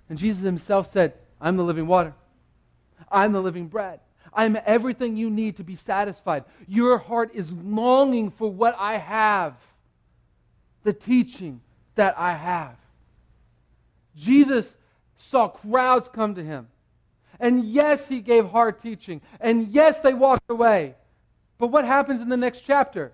And 0.08 0.20
Jesus 0.20 0.44
himself 0.44 0.92
said, 0.92 1.14
I'm 1.42 1.58
the 1.58 1.64
living 1.64 1.88
water. 1.88 2.14
I'm 3.12 3.32
the 3.32 3.42
living 3.42 3.70
bread. 3.70 4.02
I'm 4.36 4.58
everything 4.66 5.16
you 5.16 5.30
need 5.30 5.58
to 5.58 5.64
be 5.64 5.76
satisfied. 5.76 6.44
Your 6.68 6.98
heart 6.98 7.32
is 7.34 7.52
longing 7.52 8.32
for 8.32 8.52
what 8.52 8.76
I 8.78 8.98
have, 8.98 9.56
the 10.84 10.94
teaching 10.94 11.62
that 11.96 12.18
I 12.18 12.34
have. 12.34 12.76
Jesus 14.16 14.76
saw 15.18 15.48
crowds 15.48 16.10
come 16.10 16.36
to 16.36 16.44
him. 16.44 16.68
And 17.40 17.66
yes, 17.66 18.08
he 18.08 18.20
gave 18.20 18.46
hard 18.48 18.82
teaching. 18.82 19.22
And 19.40 19.70
yes, 19.70 20.00
they 20.00 20.14
walked 20.14 20.50
away. 20.50 20.96
But 21.58 21.68
what 21.68 21.86
happens 21.86 22.22
in 22.22 22.30
the 22.30 22.38
next 22.38 22.62
chapter? 22.62 23.14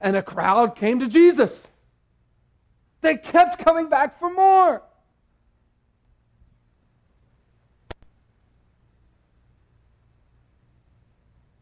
And 0.00 0.16
a 0.16 0.22
crowd 0.22 0.76
came 0.76 1.00
to 1.00 1.06
Jesus. 1.06 1.66
They 3.00 3.16
kept 3.16 3.64
coming 3.64 3.88
back 3.88 4.18
for 4.18 4.32
more. 4.32 4.82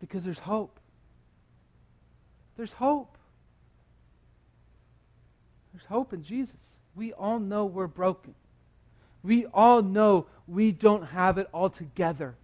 Because 0.08 0.24
there's 0.24 0.38
hope. 0.38 0.80
There's 2.56 2.72
hope. 2.72 3.16
There's 5.72 5.84
hope 5.84 6.12
in 6.12 6.24
Jesus. 6.24 6.56
We 6.96 7.12
all 7.12 7.38
know 7.38 7.66
we're 7.66 7.86
broken. 7.86 8.34
We 9.22 9.46
all 9.46 9.82
know 9.82 10.26
we 10.46 10.72
don't 10.72 11.04
have 11.04 11.36
it 11.38 11.48
all 11.52 11.68
together. 11.68 12.34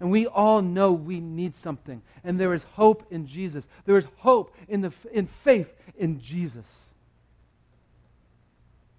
And 0.00 0.10
we 0.10 0.26
all 0.26 0.62
know 0.62 0.92
we 0.92 1.20
need 1.20 1.54
something. 1.54 2.00
And 2.24 2.40
there 2.40 2.54
is 2.54 2.62
hope 2.72 3.06
in 3.10 3.26
Jesus. 3.26 3.64
There 3.84 3.98
is 3.98 4.06
hope 4.16 4.56
in, 4.66 4.80
the, 4.80 4.92
in 5.12 5.28
faith 5.44 5.68
in 5.98 6.20
Jesus. 6.20 6.64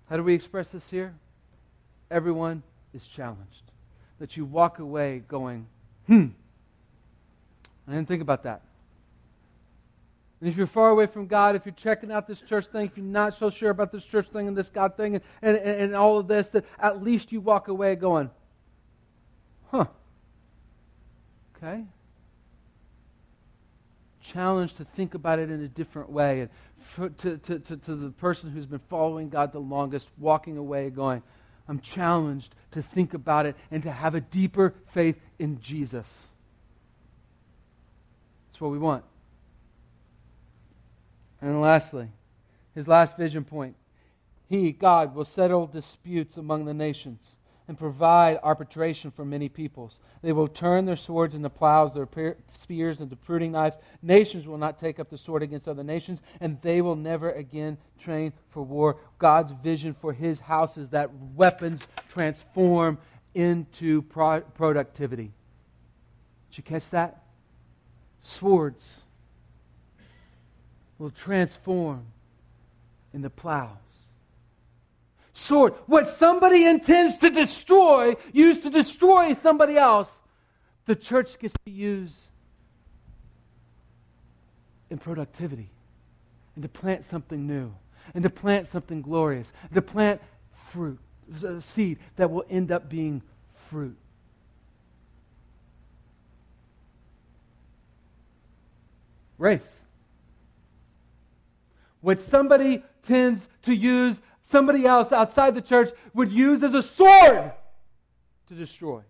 How 0.09 0.17
do 0.17 0.23
we 0.23 0.35
express 0.35 0.69
this 0.69 0.87
here? 0.87 1.15
Everyone 2.11 2.61
is 2.93 3.05
challenged. 3.07 3.63
That 4.19 4.37
you 4.37 4.45
walk 4.45 4.77
away 4.77 5.23
going, 5.27 5.65
hmm, 6.05 6.27
I 7.87 7.93
didn't 7.93 8.07
think 8.07 8.21
about 8.21 8.43
that. 8.43 8.61
And 10.41 10.49
if 10.49 10.57
you're 10.57 10.67
far 10.67 10.89
away 10.89 11.05
from 11.05 11.27
God, 11.27 11.55
if 11.55 11.65
you're 11.65 11.75
checking 11.75 12.11
out 12.11 12.27
this 12.27 12.41
church 12.41 12.65
thing, 12.71 12.87
if 12.87 12.97
you're 12.97 13.05
not 13.05 13.35
so 13.37 13.51
sure 13.51 13.69
about 13.69 13.91
this 13.91 14.03
church 14.03 14.27
thing 14.33 14.47
and 14.47 14.57
this 14.57 14.69
God 14.69 14.97
thing 14.97 15.15
and, 15.15 15.23
and, 15.43 15.57
and 15.57 15.95
all 15.95 16.17
of 16.17 16.27
this, 16.27 16.49
that 16.49 16.65
at 16.79 17.03
least 17.03 17.31
you 17.31 17.39
walk 17.39 17.67
away 17.67 17.93
going, 17.95 18.31
huh, 19.69 19.85
okay? 21.55 21.83
Challenged 24.23 24.77
to 24.77 24.85
think 24.95 25.13
about 25.13 25.37
it 25.37 25.51
in 25.51 25.61
a 25.61 25.67
different 25.67 26.09
way. 26.09 26.41
And 26.41 26.49
for, 26.95 27.09
to, 27.09 27.37
to, 27.37 27.59
to, 27.59 27.77
to 27.77 27.95
the 27.95 28.09
person 28.09 28.49
who's 28.49 28.65
been 28.65 28.81
following 28.89 29.29
God 29.29 29.53
the 29.53 29.59
longest, 29.59 30.07
walking 30.17 30.57
away 30.57 30.89
going, 30.89 31.21
I'm 31.67 31.79
challenged 31.79 32.55
to 32.71 32.81
think 32.81 33.13
about 33.13 33.45
it 33.45 33.55
and 33.69 33.83
to 33.83 33.91
have 33.91 34.15
a 34.15 34.21
deeper 34.21 34.73
faith 34.87 35.17
in 35.37 35.61
Jesus. 35.61 36.29
What 38.61 38.69
we 38.69 38.77
want. 38.77 39.03
And 41.41 41.59
lastly, 41.61 42.09
his 42.75 42.87
last 42.87 43.17
vision 43.17 43.43
point 43.43 43.75
He, 44.49 44.71
God, 44.71 45.15
will 45.15 45.25
settle 45.25 45.65
disputes 45.65 46.37
among 46.37 46.65
the 46.65 46.73
nations 46.73 47.19
and 47.67 47.75
provide 47.75 48.37
arbitration 48.43 49.09
for 49.09 49.25
many 49.25 49.49
peoples. 49.49 49.97
They 50.21 50.31
will 50.31 50.47
turn 50.47 50.85
their 50.85 50.95
swords 50.95 51.33
into 51.33 51.49
plows, 51.49 51.95
their 51.95 52.07
spears 52.53 52.99
into 52.99 53.15
pruning 53.15 53.53
knives. 53.53 53.77
Nations 54.03 54.45
will 54.45 54.59
not 54.59 54.77
take 54.77 54.99
up 54.99 55.09
the 55.09 55.17
sword 55.17 55.41
against 55.41 55.67
other 55.67 55.83
nations, 55.83 56.21
and 56.39 56.61
they 56.61 56.81
will 56.81 56.95
never 56.95 57.31
again 57.31 57.79
train 57.99 58.31
for 58.51 58.61
war. 58.61 58.97
God's 59.17 59.53
vision 59.63 59.95
for 59.99 60.13
his 60.13 60.39
house 60.39 60.77
is 60.77 60.89
that 60.89 61.09
weapons 61.33 61.87
transform 62.09 62.99
into 63.33 64.03
pro- 64.03 64.41
productivity. 64.41 65.31
Did 66.51 66.57
you 66.57 66.63
catch 66.63 66.87
that? 66.91 67.20
Swords 68.23 68.97
will 70.97 71.09
transform 71.09 72.05
into 73.13 73.29
plows. 73.29 73.77
Sword, 75.33 75.73
what 75.87 76.07
somebody 76.07 76.65
intends 76.65 77.17
to 77.17 77.29
destroy, 77.29 78.15
used 78.31 78.63
to 78.63 78.69
destroy 78.69 79.33
somebody 79.33 79.77
else, 79.77 80.09
the 80.85 80.95
church 80.95 81.39
gets 81.39 81.55
to 81.65 81.71
use 81.71 82.27
in 84.89 84.97
productivity 84.97 85.69
and 86.55 86.61
to 86.61 86.69
plant 86.69 87.05
something 87.05 87.47
new 87.47 87.73
and 88.13 88.23
to 88.23 88.29
plant 88.29 88.67
something 88.67 89.01
glorious, 89.01 89.51
to 89.73 89.81
plant 89.81 90.21
fruit, 90.71 90.99
a 91.43 91.61
seed 91.61 91.97
that 92.17 92.29
will 92.29 92.45
end 92.49 92.71
up 92.71 92.89
being 92.89 93.21
fruit. 93.69 93.95
Race 99.41 99.81
what 102.01 102.19
somebody 102.19 102.83
tends 103.03 103.47
to 103.63 103.73
use, 103.73 104.19
somebody 104.43 104.85
else 104.85 105.11
outside 105.11 105.55
the 105.55 105.61
church 105.61 105.91
would 106.13 106.31
use 106.31 106.61
as 106.63 106.73
a 106.73 106.83
sword 106.83 107.53
to 108.47 108.53
destroy. 108.53 109.01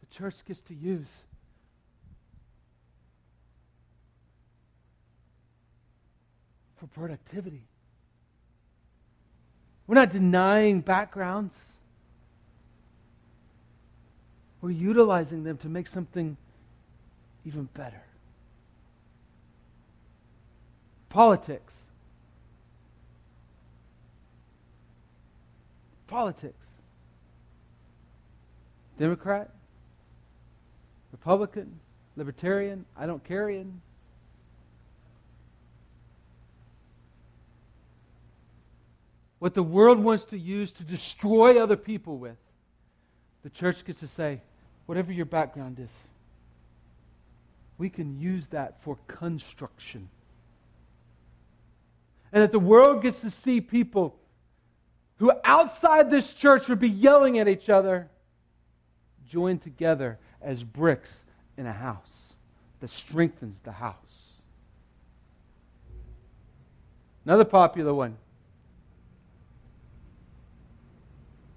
The 0.00 0.06
church 0.06 0.36
gets 0.46 0.60
to 0.62 0.74
use. 0.74 1.08
For 6.76 6.86
productivity. 6.86 7.64
We're 9.86 9.96
not 9.96 10.10
denying 10.10 10.80
backgrounds. 10.80 11.54
We're 14.60 14.70
utilizing 14.70 15.44
them 15.44 15.58
to 15.58 15.68
make 15.68 15.88
something 15.88 16.36
even 17.44 17.68
better. 17.74 18.02
Politics. 21.14 21.76
Politics. 26.08 26.66
Democrat, 28.98 29.50
Republican, 31.12 31.78
Libertarian, 32.16 32.84
I 32.96 33.06
don't 33.06 33.22
carry 33.22 33.64
What 39.38 39.54
the 39.54 39.62
world 39.62 40.00
wants 40.00 40.24
to 40.24 40.38
use 40.38 40.72
to 40.72 40.82
destroy 40.82 41.62
other 41.62 41.76
people 41.76 42.18
with, 42.18 42.38
the 43.44 43.50
church 43.50 43.84
gets 43.84 44.00
to 44.00 44.08
say, 44.08 44.40
whatever 44.86 45.12
your 45.12 45.26
background 45.26 45.78
is, 45.78 45.90
we 47.78 47.88
can 47.88 48.18
use 48.18 48.48
that 48.48 48.82
for 48.82 48.98
construction 49.06 50.08
and 52.34 52.42
that 52.42 52.50
the 52.50 52.58
world 52.58 53.00
gets 53.00 53.20
to 53.20 53.30
see 53.30 53.60
people 53.60 54.16
who 55.18 55.30
outside 55.44 56.10
this 56.10 56.32
church 56.32 56.68
would 56.68 56.80
be 56.80 56.88
yelling 56.88 57.38
at 57.38 57.46
each 57.46 57.70
other 57.70 58.10
join 59.28 59.56
together 59.56 60.18
as 60.42 60.64
bricks 60.64 61.22
in 61.56 61.64
a 61.64 61.72
house 61.72 62.34
that 62.80 62.90
strengthens 62.90 63.56
the 63.62 63.70
house. 63.70 63.94
Another 67.24 67.44
popular 67.44 67.94
one. 67.94 68.16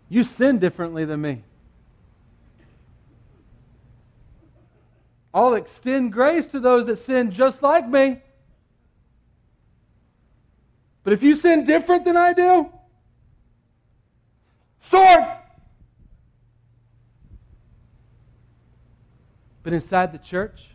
You 0.10 0.24
sin 0.24 0.60
differently 0.60 1.06
than 1.06 1.22
me. 1.22 1.42
I'll 5.34 5.56
extend 5.56 6.14
grace 6.14 6.46
to 6.48 6.60
those 6.60 6.86
that 6.86 6.98
sin 6.98 7.32
just 7.32 7.64
like 7.64 7.90
me. 7.90 8.22
But 11.08 11.14
if 11.14 11.24
you 11.24 11.38
sin 11.38 11.64
different 11.64 12.04
than 12.04 12.18
I 12.18 12.34
do, 12.34 12.70
sword. 14.82 15.24
But 19.64 19.72
inside 19.72 20.12
the 20.12 20.18
church, 20.18 20.66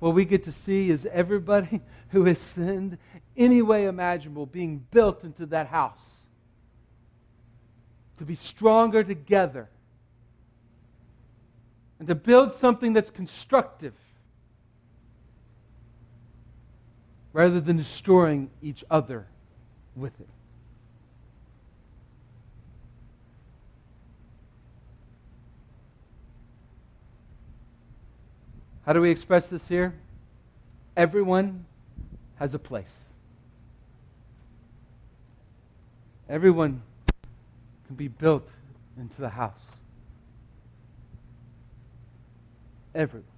what 0.00 0.12
we 0.12 0.24
get 0.24 0.42
to 0.42 0.50
see 0.50 0.90
is 0.90 1.06
everybody 1.12 1.82
who 2.08 2.24
has 2.24 2.40
sinned 2.40 2.98
any 3.36 3.62
way 3.62 3.84
imaginable 3.84 4.44
being 4.44 4.84
built 4.90 5.22
into 5.22 5.46
that 5.46 5.68
house 5.68 6.02
to 8.18 8.24
be 8.24 8.34
stronger 8.34 9.04
together 9.04 9.68
and 12.00 12.08
to 12.08 12.16
build 12.16 12.56
something 12.56 12.92
that's 12.92 13.10
constructive 13.10 13.94
rather 17.36 17.60
than 17.60 17.76
destroying 17.76 18.48
each 18.62 18.82
other 18.90 19.26
with 19.94 20.18
it. 20.18 20.28
How 28.86 28.94
do 28.94 29.02
we 29.02 29.10
express 29.10 29.48
this 29.48 29.68
here? 29.68 29.92
Everyone 30.96 31.66
has 32.36 32.54
a 32.54 32.58
place. 32.58 32.86
Everyone 36.30 36.80
can 37.86 37.96
be 37.96 38.08
built 38.08 38.48
into 38.98 39.20
the 39.20 39.28
house. 39.28 39.66
Everyone. 42.94 43.35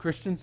Christians, 0.00 0.42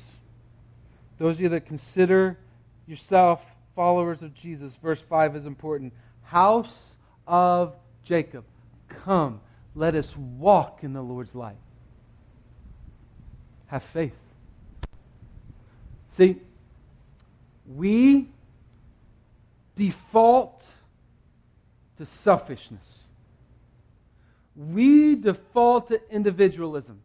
those 1.18 1.38
of 1.38 1.42
you 1.42 1.50
that 1.50 1.66
consider 1.66 2.38
yourself 2.86 3.44
followers 3.76 4.22
of 4.22 4.36
Jesus, 4.36 4.76
verse 4.76 5.02
5 5.10 5.36
is 5.36 5.46
important. 5.48 5.94
House 6.22 6.94
of 7.26 7.74
Jacob, 8.04 8.44
come, 8.88 9.42
let 9.74 9.96
us 9.96 10.16
walk 10.16 10.84
in 10.84 10.94
the 10.94 11.02
Lord's 11.02 11.34
light. 11.34 11.58
Have 13.66 13.82
faith. 13.82 14.14
See, 16.12 16.40
we 17.66 18.30
default 19.76 20.64
to 21.98 22.06
selfishness. 22.06 23.00
we 24.56 25.16
default 25.16 25.88
to 25.88 26.00
individualism. 26.12 27.02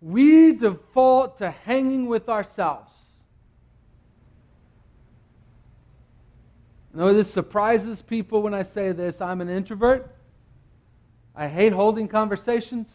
We 0.00 0.52
default 0.52 1.38
to 1.38 1.50
hanging 1.50 2.06
with 2.06 2.28
ourselves. 2.28 2.92
Know 6.92 7.14
this 7.14 7.32
surprises 7.32 8.02
people 8.02 8.42
when 8.42 8.54
I 8.54 8.62
say 8.62 8.92
this. 8.92 9.20
I'm 9.20 9.40
an 9.40 9.48
introvert. 9.48 10.14
I 11.36 11.46
hate 11.46 11.72
holding 11.72 12.08
conversations. 12.08 12.92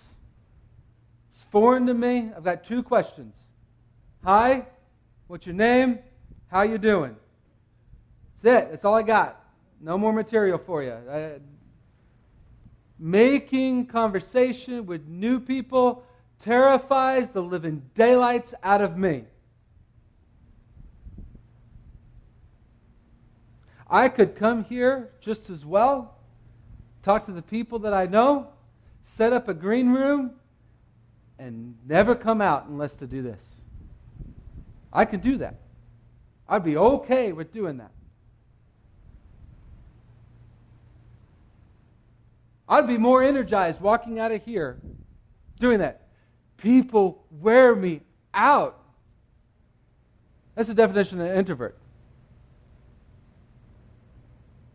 It's 1.33 1.43
foreign 1.51 1.87
to 1.87 1.93
me. 1.93 2.31
I've 2.35 2.43
got 2.43 2.63
two 2.63 2.83
questions. 2.83 3.37
Hi, 4.23 4.65
what's 5.27 5.45
your 5.45 5.55
name? 5.55 5.99
How 6.47 6.63
you 6.63 6.77
doing? 6.77 7.15
That's 8.41 8.63
it. 8.63 8.71
That's 8.71 8.85
all 8.85 8.95
I 8.95 9.03
got. 9.03 9.41
No 9.79 9.97
more 9.97 10.11
material 10.11 10.57
for 10.57 10.83
you. 10.83 10.93
I, 11.09 11.33
making 12.97 13.87
conversation 13.87 14.85
with 14.85 15.07
new 15.07 15.39
people 15.39 16.03
terrifies 16.39 17.29
the 17.29 17.41
living 17.41 17.81
daylights 17.95 18.53
out 18.63 18.81
of 18.81 18.97
me. 18.97 19.23
I 23.89 24.09
could 24.09 24.35
come 24.35 24.63
here 24.63 25.11
just 25.21 25.49
as 25.49 25.65
well, 25.65 26.15
talk 27.03 27.25
to 27.27 27.31
the 27.31 27.41
people 27.41 27.79
that 27.79 27.93
I 27.93 28.07
know, 28.07 28.47
set 29.03 29.31
up 29.31 29.47
a 29.47 29.53
green 29.53 29.91
room, 29.91 30.31
and 31.37 31.75
never 31.85 32.15
come 32.15 32.41
out 32.41 32.67
unless 32.67 32.95
to 32.95 33.07
do 33.07 33.21
this. 33.21 33.41
I 34.91 35.05
can 35.05 35.19
do 35.19 35.37
that. 35.37 35.55
I'd 36.47 36.63
be 36.63 36.77
okay 36.77 37.31
with 37.31 37.51
doing 37.51 37.77
that. 37.77 37.91
I'd 42.67 42.87
be 42.87 42.97
more 42.97 43.23
energized 43.23 43.79
walking 43.79 44.19
out 44.19 44.31
of 44.31 44.43
here 44.43 44.79
doing 45.59 45.79
that. 45.79 46.04
People 46.65 47.23
wear 47.29 47.75
me 47.75 48.01
out. 48.33 48.79
That's 50.55 50.67
the 50.67 50.73
definition 50.73 51.21
of 51.21 51.27
an 51.27 51.37
introvert. 51.37 51.77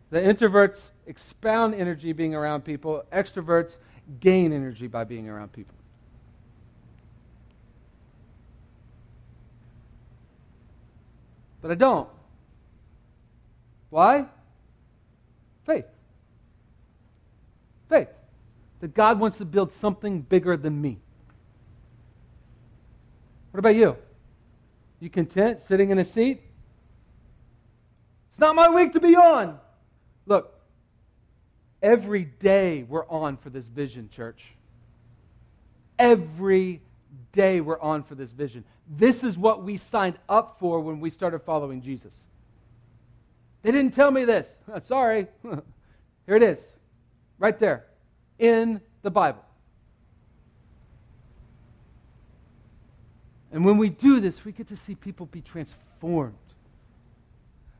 The 0.09 0.19
introverts 0.19 0.87
expound 1.05 1.75
energy 1.75 2.13
being 2.13 2.33
around 2.33 2.61
people, 2.61 3.03
extroverts 3.11 3.75
gain 4.21 4.53
energy 4.53 4.87
by 4.87 5.03
being 5.03 5.27
around 5.27 5.51
people. 5.51 5.75
But 11.61 11.71
I 11.71 11.75
don't. 11.75 12.07
Why? 13.89 14.27
Faith. 15.65 15.87
Faith. 17.89 18.07
That 18.79 18.93
God 18.93 19.19
wants 19.19 19.39
to 19.39 19.45
build 19.45 19.73
something 19.73 20.21
bigger 20.21 20.55
than 20.55 20.81
me. 20.81 21.01
What 23.51 23.59
about 23.59 23.75
you? 23.75 23.97
You 24.99 25.09
content 25.09 25.59
sitting 25.59 25.89
in 25.89 25.99
a 25.99 26.05
seat? 26.05 26.41
It's 28.29 28.39
not 28.39 28.55
my 28.55 28.69
week 28.69 28.93
to 28.93 28.99
be 28.99 29.15
on. 29.15 29.59
Look, 30.25 30.53
every 31.81 32.25
day 32.25 32.83
we're 32.83 33.07
on 33.07 33.37
for 33.37 33.49
this 33.49 33.67
vision, 33.67 34.09
church. 34.09 34.45
Every 35.99 36.81
day 37.33 37.61
we're 37.61 37.81
on 37.81 38.03
for 38.03 38.15
this 38.15 38.31
vision. 38.31 38.63
This 38.87 39.23
is 39.23 39.37
what 39.37 39.63
we 39.63 39.77
signed 39.77 40.17
up 40.29 40.57
for 40.59 40.79
when 40.79 40.99
we 40.99 41.09
started 41.09 41.39
following 41.39 41.81
Jesus. 41.81 42.13
They 43.63 43.71
didn't 43.71 43.93
tell 43.93 44.11
me 44.11 44.25
this. 44.25 44.47
Sorry. 44.87 45.27
Here 46.25 46.35
it 46.35 46.43
is, 46.43 46.61
right 47.39 47.59
there 47.59 47.85
in 48.39 48.79
the 49.01 49.11
Bible. 49.11 49.43
And 53.51 53.65
when 53.65 53.77
we 53.77 53.89
do 53.89 54.19
this, 54.19 54.45
we 54.45 54.51
get 54.51 54.67
to 54.69 54.77
see 54.77 54.95
people 54.95 55.25
be 55.25 55.41
transformed. 55.41 56.35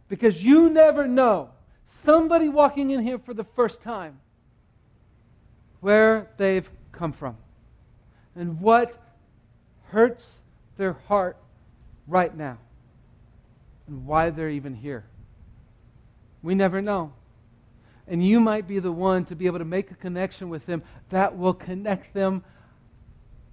Because 0.10 0.44
you 0.44 0.70
never 0.70 1.08
know 1.08 1.50
somebody 1.86 2.50
walking 2.50 2.90
in 2.90 3.02
here 3.02 3.20
for 3.20 3.34
the 3.34 3.44
first 3.44 3.82
time 3.82 4.20
where 5.80 6.30
they've 6.38 6.70
come 6.92 7.14
from 7.14 7.38
and 8.36 8.60
what 8.60 8.98
hurts 9.90 10.30
their 10.78 10.94
heart 10.94 11.38
right 12.08 12.36
now 12.36 12.58
and 13.88 14.06
why 14.06 14.30
they're 14.30 14.50
even 14.50 14.74
here. 14.74 15.06
We 16.44 16.56
never 16.56 16.82
know. 16.82 17.14
And 18.08 18.26
you 18.26 18.40
might 18.40 18.68
be 18.68 18.80
the 18.80 18.92
one 18.92 19.26
to 19.26 19.36
be 19.36 19.46
able 19.46 19.60
to 19.60 19.66
make 19.66 19.92
a 19.92 19.96
connection 19.96 20.50
with 20.50 20.66
them 20.66 20.84
that 21.10 21.38
will 21.38 21.54
connect 21.54 22.14
them 22.14 22.44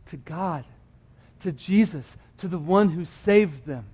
to 0.07 0.17
God, 0.17 0.65
to 1.41 1.53
Jesus, 1.53 2.17
to 2.39 2.49
the 2.49 2.59
one 2.59 2.91
who 2.91 3.05
saved 3.05 3.67
them. 3.67 3.85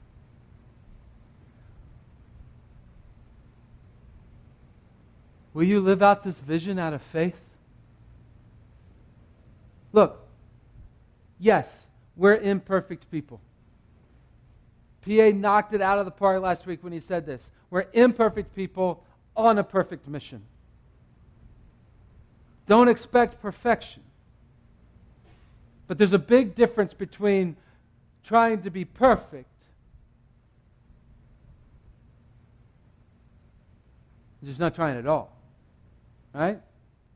Will 5.52 5.64
you 5.64 5.80
live 5.80 6.02
out 6.02 6.24
this 6.24 6.38
vision 6.38 6.78
out 6.78 6.92
of 6.92 7.02
faith? 7.02 7.36
Look, 9.92 10.20
yes, 11.38 11.86
we're 12.16 12.36
imperfect 12.36 13.10
people. 13.10 13.40
PA 15.04 15.30
knocked 15.34 15.74
it 15.74 15.80
out 15.80 15.98
of 15.98 16.06
the 16.06 16.10
park 16.10 16.42
last 16.42 16.66
week 16.66 16.82
when 16.82 16.92
he 16.92 17.00
said 17.00 17.26
this. 17.26 17.50
We're 17.70 17.86
imperfect 17.92 18.54
people 18.56 19.04
on 19.36 19.58
a 19.58 19.64
perfect 19.64 20.08
mission. 20.08 20.42
Don't 22.66 22.88
expect 22.88 23.42
perfection. 23.42 24.03
But 25.86 25.98
there's 25.98 26.12
a 26.12 26.18
big 26.18 26.54
difference 26.54 26.94
between 26.94 27.56
trying 28.24 28.62
to 28.62 28.70
be 28.70 28.84
perfect 28.84 29.50
and 34.40 34.48
just 34.48 34.58
not 34.58 34.74
trying 34.74 34.98
at 34.98 35.06
all 35.06 35.34
right? 36.34 36.60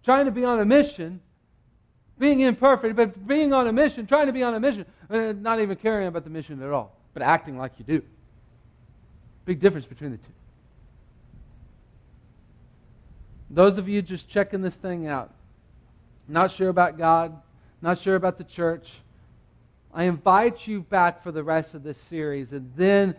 Trying 0.05 0.25
to 0.27 0.31
be 0.31 0.45
on 0.45 0.61
a 0.61 0.65
mission, 0.65 1.21
being 2.19 2.41
imperfect, 2.41 2.97
but 2.97 3.27
being 3.27 3.53
on 3.53 3.67
a 3.67 3.73
mission, 3.73 4.07
trying 4.07 4.29
to 4.29 4.33
be 4.33 4.43
on 4.43 4.55
a 4.55 4.61
mission, 4.61 4.87
uh, 5.11 5.33
not 5.33 5.61
even 5.61 5.77
caring 5.77 6.07
about 6.07 6.25
the 6.25 6.31
mission 6.31 6.63
at 6.63 6.71
all, 6.71 6.97
but 7.13 7.23
acting 7.23 7.59
like 7.59 7.73
you 7.79 7.85
do. 7.85 8.03
Big 9.45 9.61
difference 9.61 9.87
between 9.87 10.13
the 10.13 10.17
two. 10.17 10.33
Those 13.51 13.79
of 13.79 13.89
you 13.89 14.01
just 14.03 14.29
checking 14.29 14.63
this 14.63 14.77
thing 14.77 15.07
out, 15.07 15.33
not 16.29 16.53
sure 16.53 16.69
about 16.69 16.97
God, 16.97 17.41
not 17.81 17.99
sure 17.99 18.17
about 18.17 18.39
the 18.39 18.45
church, 18.45 18.89
I 19.93 20.05
invite 20.05 20.67
you 20.67 20.83
back 20.83 21.23
for 21.23 21.33
the 21.33 21.43
rest 21.43 21.75
of 21.75 21.83
this 21.83 21.99
series, 21.99 22.53
and 22.53 22.71
then, 22.77 23.15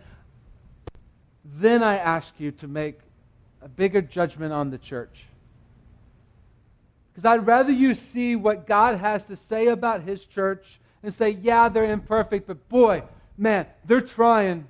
then 1.44 1.82
I 1.82 1.98
ask 1.98 2.34
you 2.38 2.52
to 2.52 2.68
make 2.68 3.00
a 3.62 3.68
bigger 3.68 4.02
judgment 4.02 4.54
on 4.54 4.70
the 4.70 4.78
church. 4.78 5.26
Because 7.12 7.26
I'd 7.26 7.46
rather 7.46 7.72
you 7.72 7.96
see 7.96 8.36
what 8.36 8.68
God 8.68 8.98
has 8.98 9.26
to 9.26 9.36
say 9.36 9.68
about 9.68 10.04
His 10.04 10.26
church 10.26 10.80
and 11.04 11.14
say, 11.14 11.32
yeah, 11.32 11.70
they're 11.70 11.92
imperfect, 11.92 12.48
but 12.48 12.70
boy, 12.70 13.04
man, 13.38 13.66
they're 13.86 14.02
trying. 14.02 14.68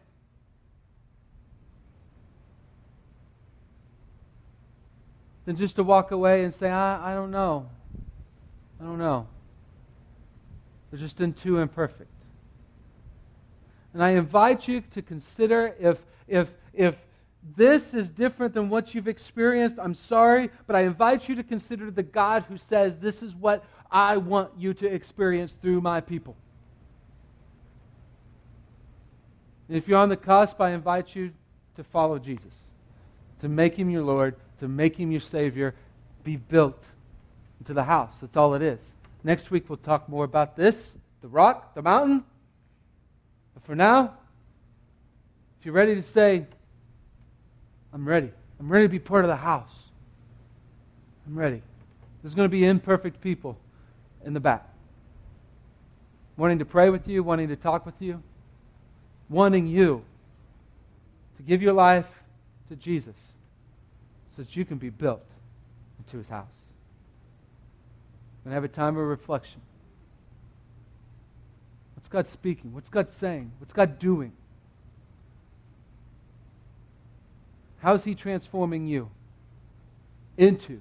Than 5.45 5.57
just 5.57 5.75
to 5.77 5.83
walk 5.83 6.11
away 6.11 6.43
and 6.43 6.53
say, 6.53 6.69
I, 6.69 7.11
I 7.11 7.15
don't 7.15 7.31
know. 7.31 7.69
I 8.79 8.83
don't 8.83 8.99
know. 8.99 9.27
They're 10.89 10.99
just 10.99 11.21
in 11.21 11.33
too 11.33 11.59
imperfect. 11.59 12.09
And 13.93 14.03
I 14.03 14.09
invite 14.09 14.67
you 14.67 14.81
to 14.91 15.01
consider 15.01 15.75
if, 15.79 15.99
if, 16.27 16.49
if 16.73 16.95
this 17.55 17.93
is 17.93 18.09
different 18.09 18.53
than 18.53 18.69
what 18.69 18.93
you've 18.93 19.07
experienced. 19.07 19.77
I'm 19.79 19.95
sorry, 19.95 20.49
but 20.67 20.75
I 20.75 20.81
invite 20.81 21.27
you 21.27 21.35
to 21.35 21.43
consider 21.43 21.89
the 21.89 22.03
God 22.03 22.45
who 22.47 22.57
says, 22.57 22.97
This 22.97 23.23
is 23.23 23.33
what 23.33 23.63
I 23.91 24.17
want 24.17 24.51
you 24.57 24.73
to 24.75 24.87
experience 24.87 25.53
through 25.61 25.81
my 25.81 26.01
people. 26.01 26.35
And 29.67 29.77
if 29.77 29.87
you're 29.87 29.99
on 29.99 30.09
the 30.09 30.17
cusp, 30.17 30.59
I 30.61 30.71
invite 30.71 31.15
you 31.15 31.31
to 31.75 31.83
follow 31.83 32.19
Jesus, 32.19 32.53
to 33.41 33.47
make 33.47 33.75
him 33.75 33.89
your 33.89 34.03
Lord, 34.03 34.35
to 34.59 34.67
make 34.67 34.95
him 34.95 35.11
your 35.11 35.21
Savior, 35.21 35.73
be 36.23 36.35
built 36.35 36.83
into 37.59 37.73
the 37.73 37.83
house. 37.83 38.11
That's 38.19 38.35
all 38.35 38.53
it 38.55 38.61
is. 38.61 38.79
Next 39.23 39.51
week, 39.51 39.69
we'll 39.69 39.77
talk 39.77 40.07
more 40.07 40.23
about 40.23 40.55
this 40.55 40.93
the 41.21 41.27
rock, 41.27 41.75
the 41.75 41.81
mountain. 41.81 42.23
But 43.53 43.65
for 43.65 43.75
now, 43.75 44.13
if 45.59 45.65
you're 45.65 45.73
ready 45.73 45.95
to 45.95 46.03
say, 46.03 46.45
I'm 47.93 48.07
ready. 48.07 48.31
I'm 48.59 48.69
ready 48.71 48.85
to 48.85 48.89
be 48.89 48.99
part 48.99 49.25
of 49.25 49.29
the 49.29 49.35
house. 49.35 49.83
I'm 51.27 51.37
ready. 51.37 51.61
There's 52.21 52.33
going 52.33 52.45
to 52.45 52.51
be 52.51 52.65
imperfect 52.65 53.21
people 53.21 53.57
in 54.25 54.33
the 54.33 54.39
back. 54.39 54.67
Wanting 56.37 56.59
to 56.59 56.65
pray 56.65 56.89
with 56.89 57.07
you, 57.07 57.23
wanting 57.23 57.49
to 57.49 57.55
talk 57.55 57.85
with 57.85 57.95
you, 57.99 58.21
wanting 59.29 59.67
you 59.67 60.03
to 61.37 61.43
give 61.43 61.61
your 61.61 61.73
life 61.73 62.07
to 62.69 62.75
Jesus 62.75 63.15
so 64.35 64.43
that 64.43 64.55
you 64.55 64.63
can 64.63 64.77
be 64.77 64.89
built 64.89 65.25
into 65.97 66.17
his 66.17 66.29
house. 66.29 66.47
To 68.49 68.55
have 68.55 68.63
a 68.63 68.69
time 68.69 68.97
of 68.97 69.05
reflection. 69.05 69.61
What's 71.95 72.07
God 72.07 72.27
speaking? 72.27 72.73
What's 72.73 72.89
God 72.89 73.09
saying? 73.09 73.51
What's 73.59 73.73
God 73.73 73.99
doing? 73.99 74.31
How's 77.79 78.03
He 78.03 78.15
transforming 78.15 78.87
you 78.87 79.09
into 80.37 80.79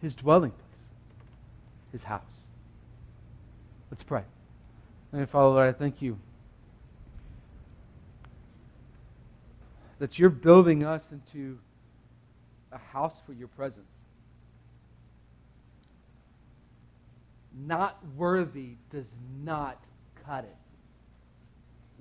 His 0.00 0.14
dwelling 0.14 0.52
place, 0.52 0.84
His 1.92 2.04
house? 2.04 2.22
Let's 3.90 4.02
pray. 4.02 4.22
Let 5.12 5.20
me 5.20 5.26
Father, 5.26 5.48
Lord, 5.48 5.68
I 5.68 5.78
thank 5.78 6.00
you 6.00 6.18
that 9.98 10.18
you're 10.18 10.30
building 10.30 10.82
us 10.82 11.04
into 11.12 11.58
a 12.72 12.78
house 12.78 13.14
for 13.24 13.32
your 13.34 13.48
presence. 13.48 13.91
Not 17.72 17.96
worthy 18.18 18.72
does 18.90 19.08
not 19.42 19.82
cut 20.26 20.44
it. 20.44 20.56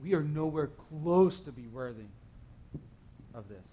We 0.03 0.15
are 0.15 0.21
nowhere 0.21 0.67
close 0.67 1.39
to 1.39 1.51
be 1.53 1.65
worthy 1.67 2.11
of 3.33 3.47
this. 3.47 3.65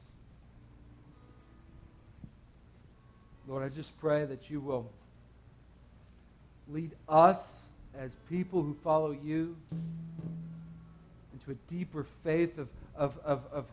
Lord, 3.48 3.64
I 3.64 3.74
just 3.74 3.98
pray 3.98 4.26
that 4.26 4.48
you 4.48 4.60
will 4.60 4.88
lead 6.68 6.92
us 7.08 7.40
as 7.98 8.12
people 8.30 8.62
who 8.62 8.76
follow 8.84 9.10
you 9.10 9.56
into 11.32 11.50
a 11.50 11.56
deeper 11.68 12.06
faith 12.22 12.58
of, 12.58 12.68
of, 12.94 13.18
of, 13.24 13.42
of 13.52 13.64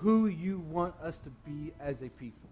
who 0.00 0.26
you 0.26 0.58
want 0.70 0.92
us 1.02 1.16
to 1.16 1.30
be 1.50 1.72
as 1.80 1.96
a 2.02 2.10
people. 2.10 2.49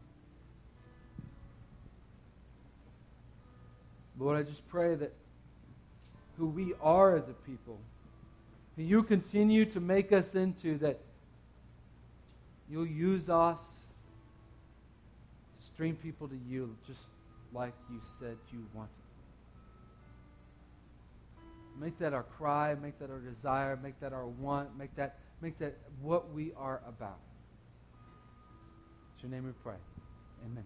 Lord, 4.19 4.37
I 4.39 4.43
just 4.43 4.67
pray 4.69 4.95
that 4.97 5.13
who 6.37 6.47
we 6.47 6.75
are 6.81 7.17
as 7.17 7.29
a 7.29 7.33
people, 7.49 7.79
who 8.77 8.83
you 8.83 9.03
continue 9.03 9.65
to 9.67 9.81
make 9.81 10.13
us 10.13 10.35
into, 10.35 10.79
that 10.79 10.99
you'll 12.71 12.87
use 12.87 13.29
us 13.29 13.59
to 15.59 15.67
stream 15.67 15.97
people 15.97 16.29
to 16.29 16.39
you 16.49 16.75
just 16.87 17.01
like 17.53 17.73
you 17.91 18.01
said 18.19 18.37
you 18.53 18.65
wanted. 18.75 18.91
Make 21.81 21.99
that 22.01 22.13
our 22.13 22.25
cry, 22.25 22.75
make 22.75 22.99
that 22.99 23.11
our 23.11 23.21
desire, 23.21 23.79
make 23.83 24.01
that 24.01 24.13
our 24.13 24.27
want, 24.27 24.77
make 24.77 24.95
that, 24.97 25.19
make 25.41 25.59
that 25.61 25.77
what 26.03 26.33
we 26.33 26.53
are 26.57 26.81
about. 26.89 27.19
It's 29.15 29.23
your 29.23 29.31
name 29.31 29.45
we 29.45 29.53
pray. 29.63 29.77
Amen. 30.45 30.65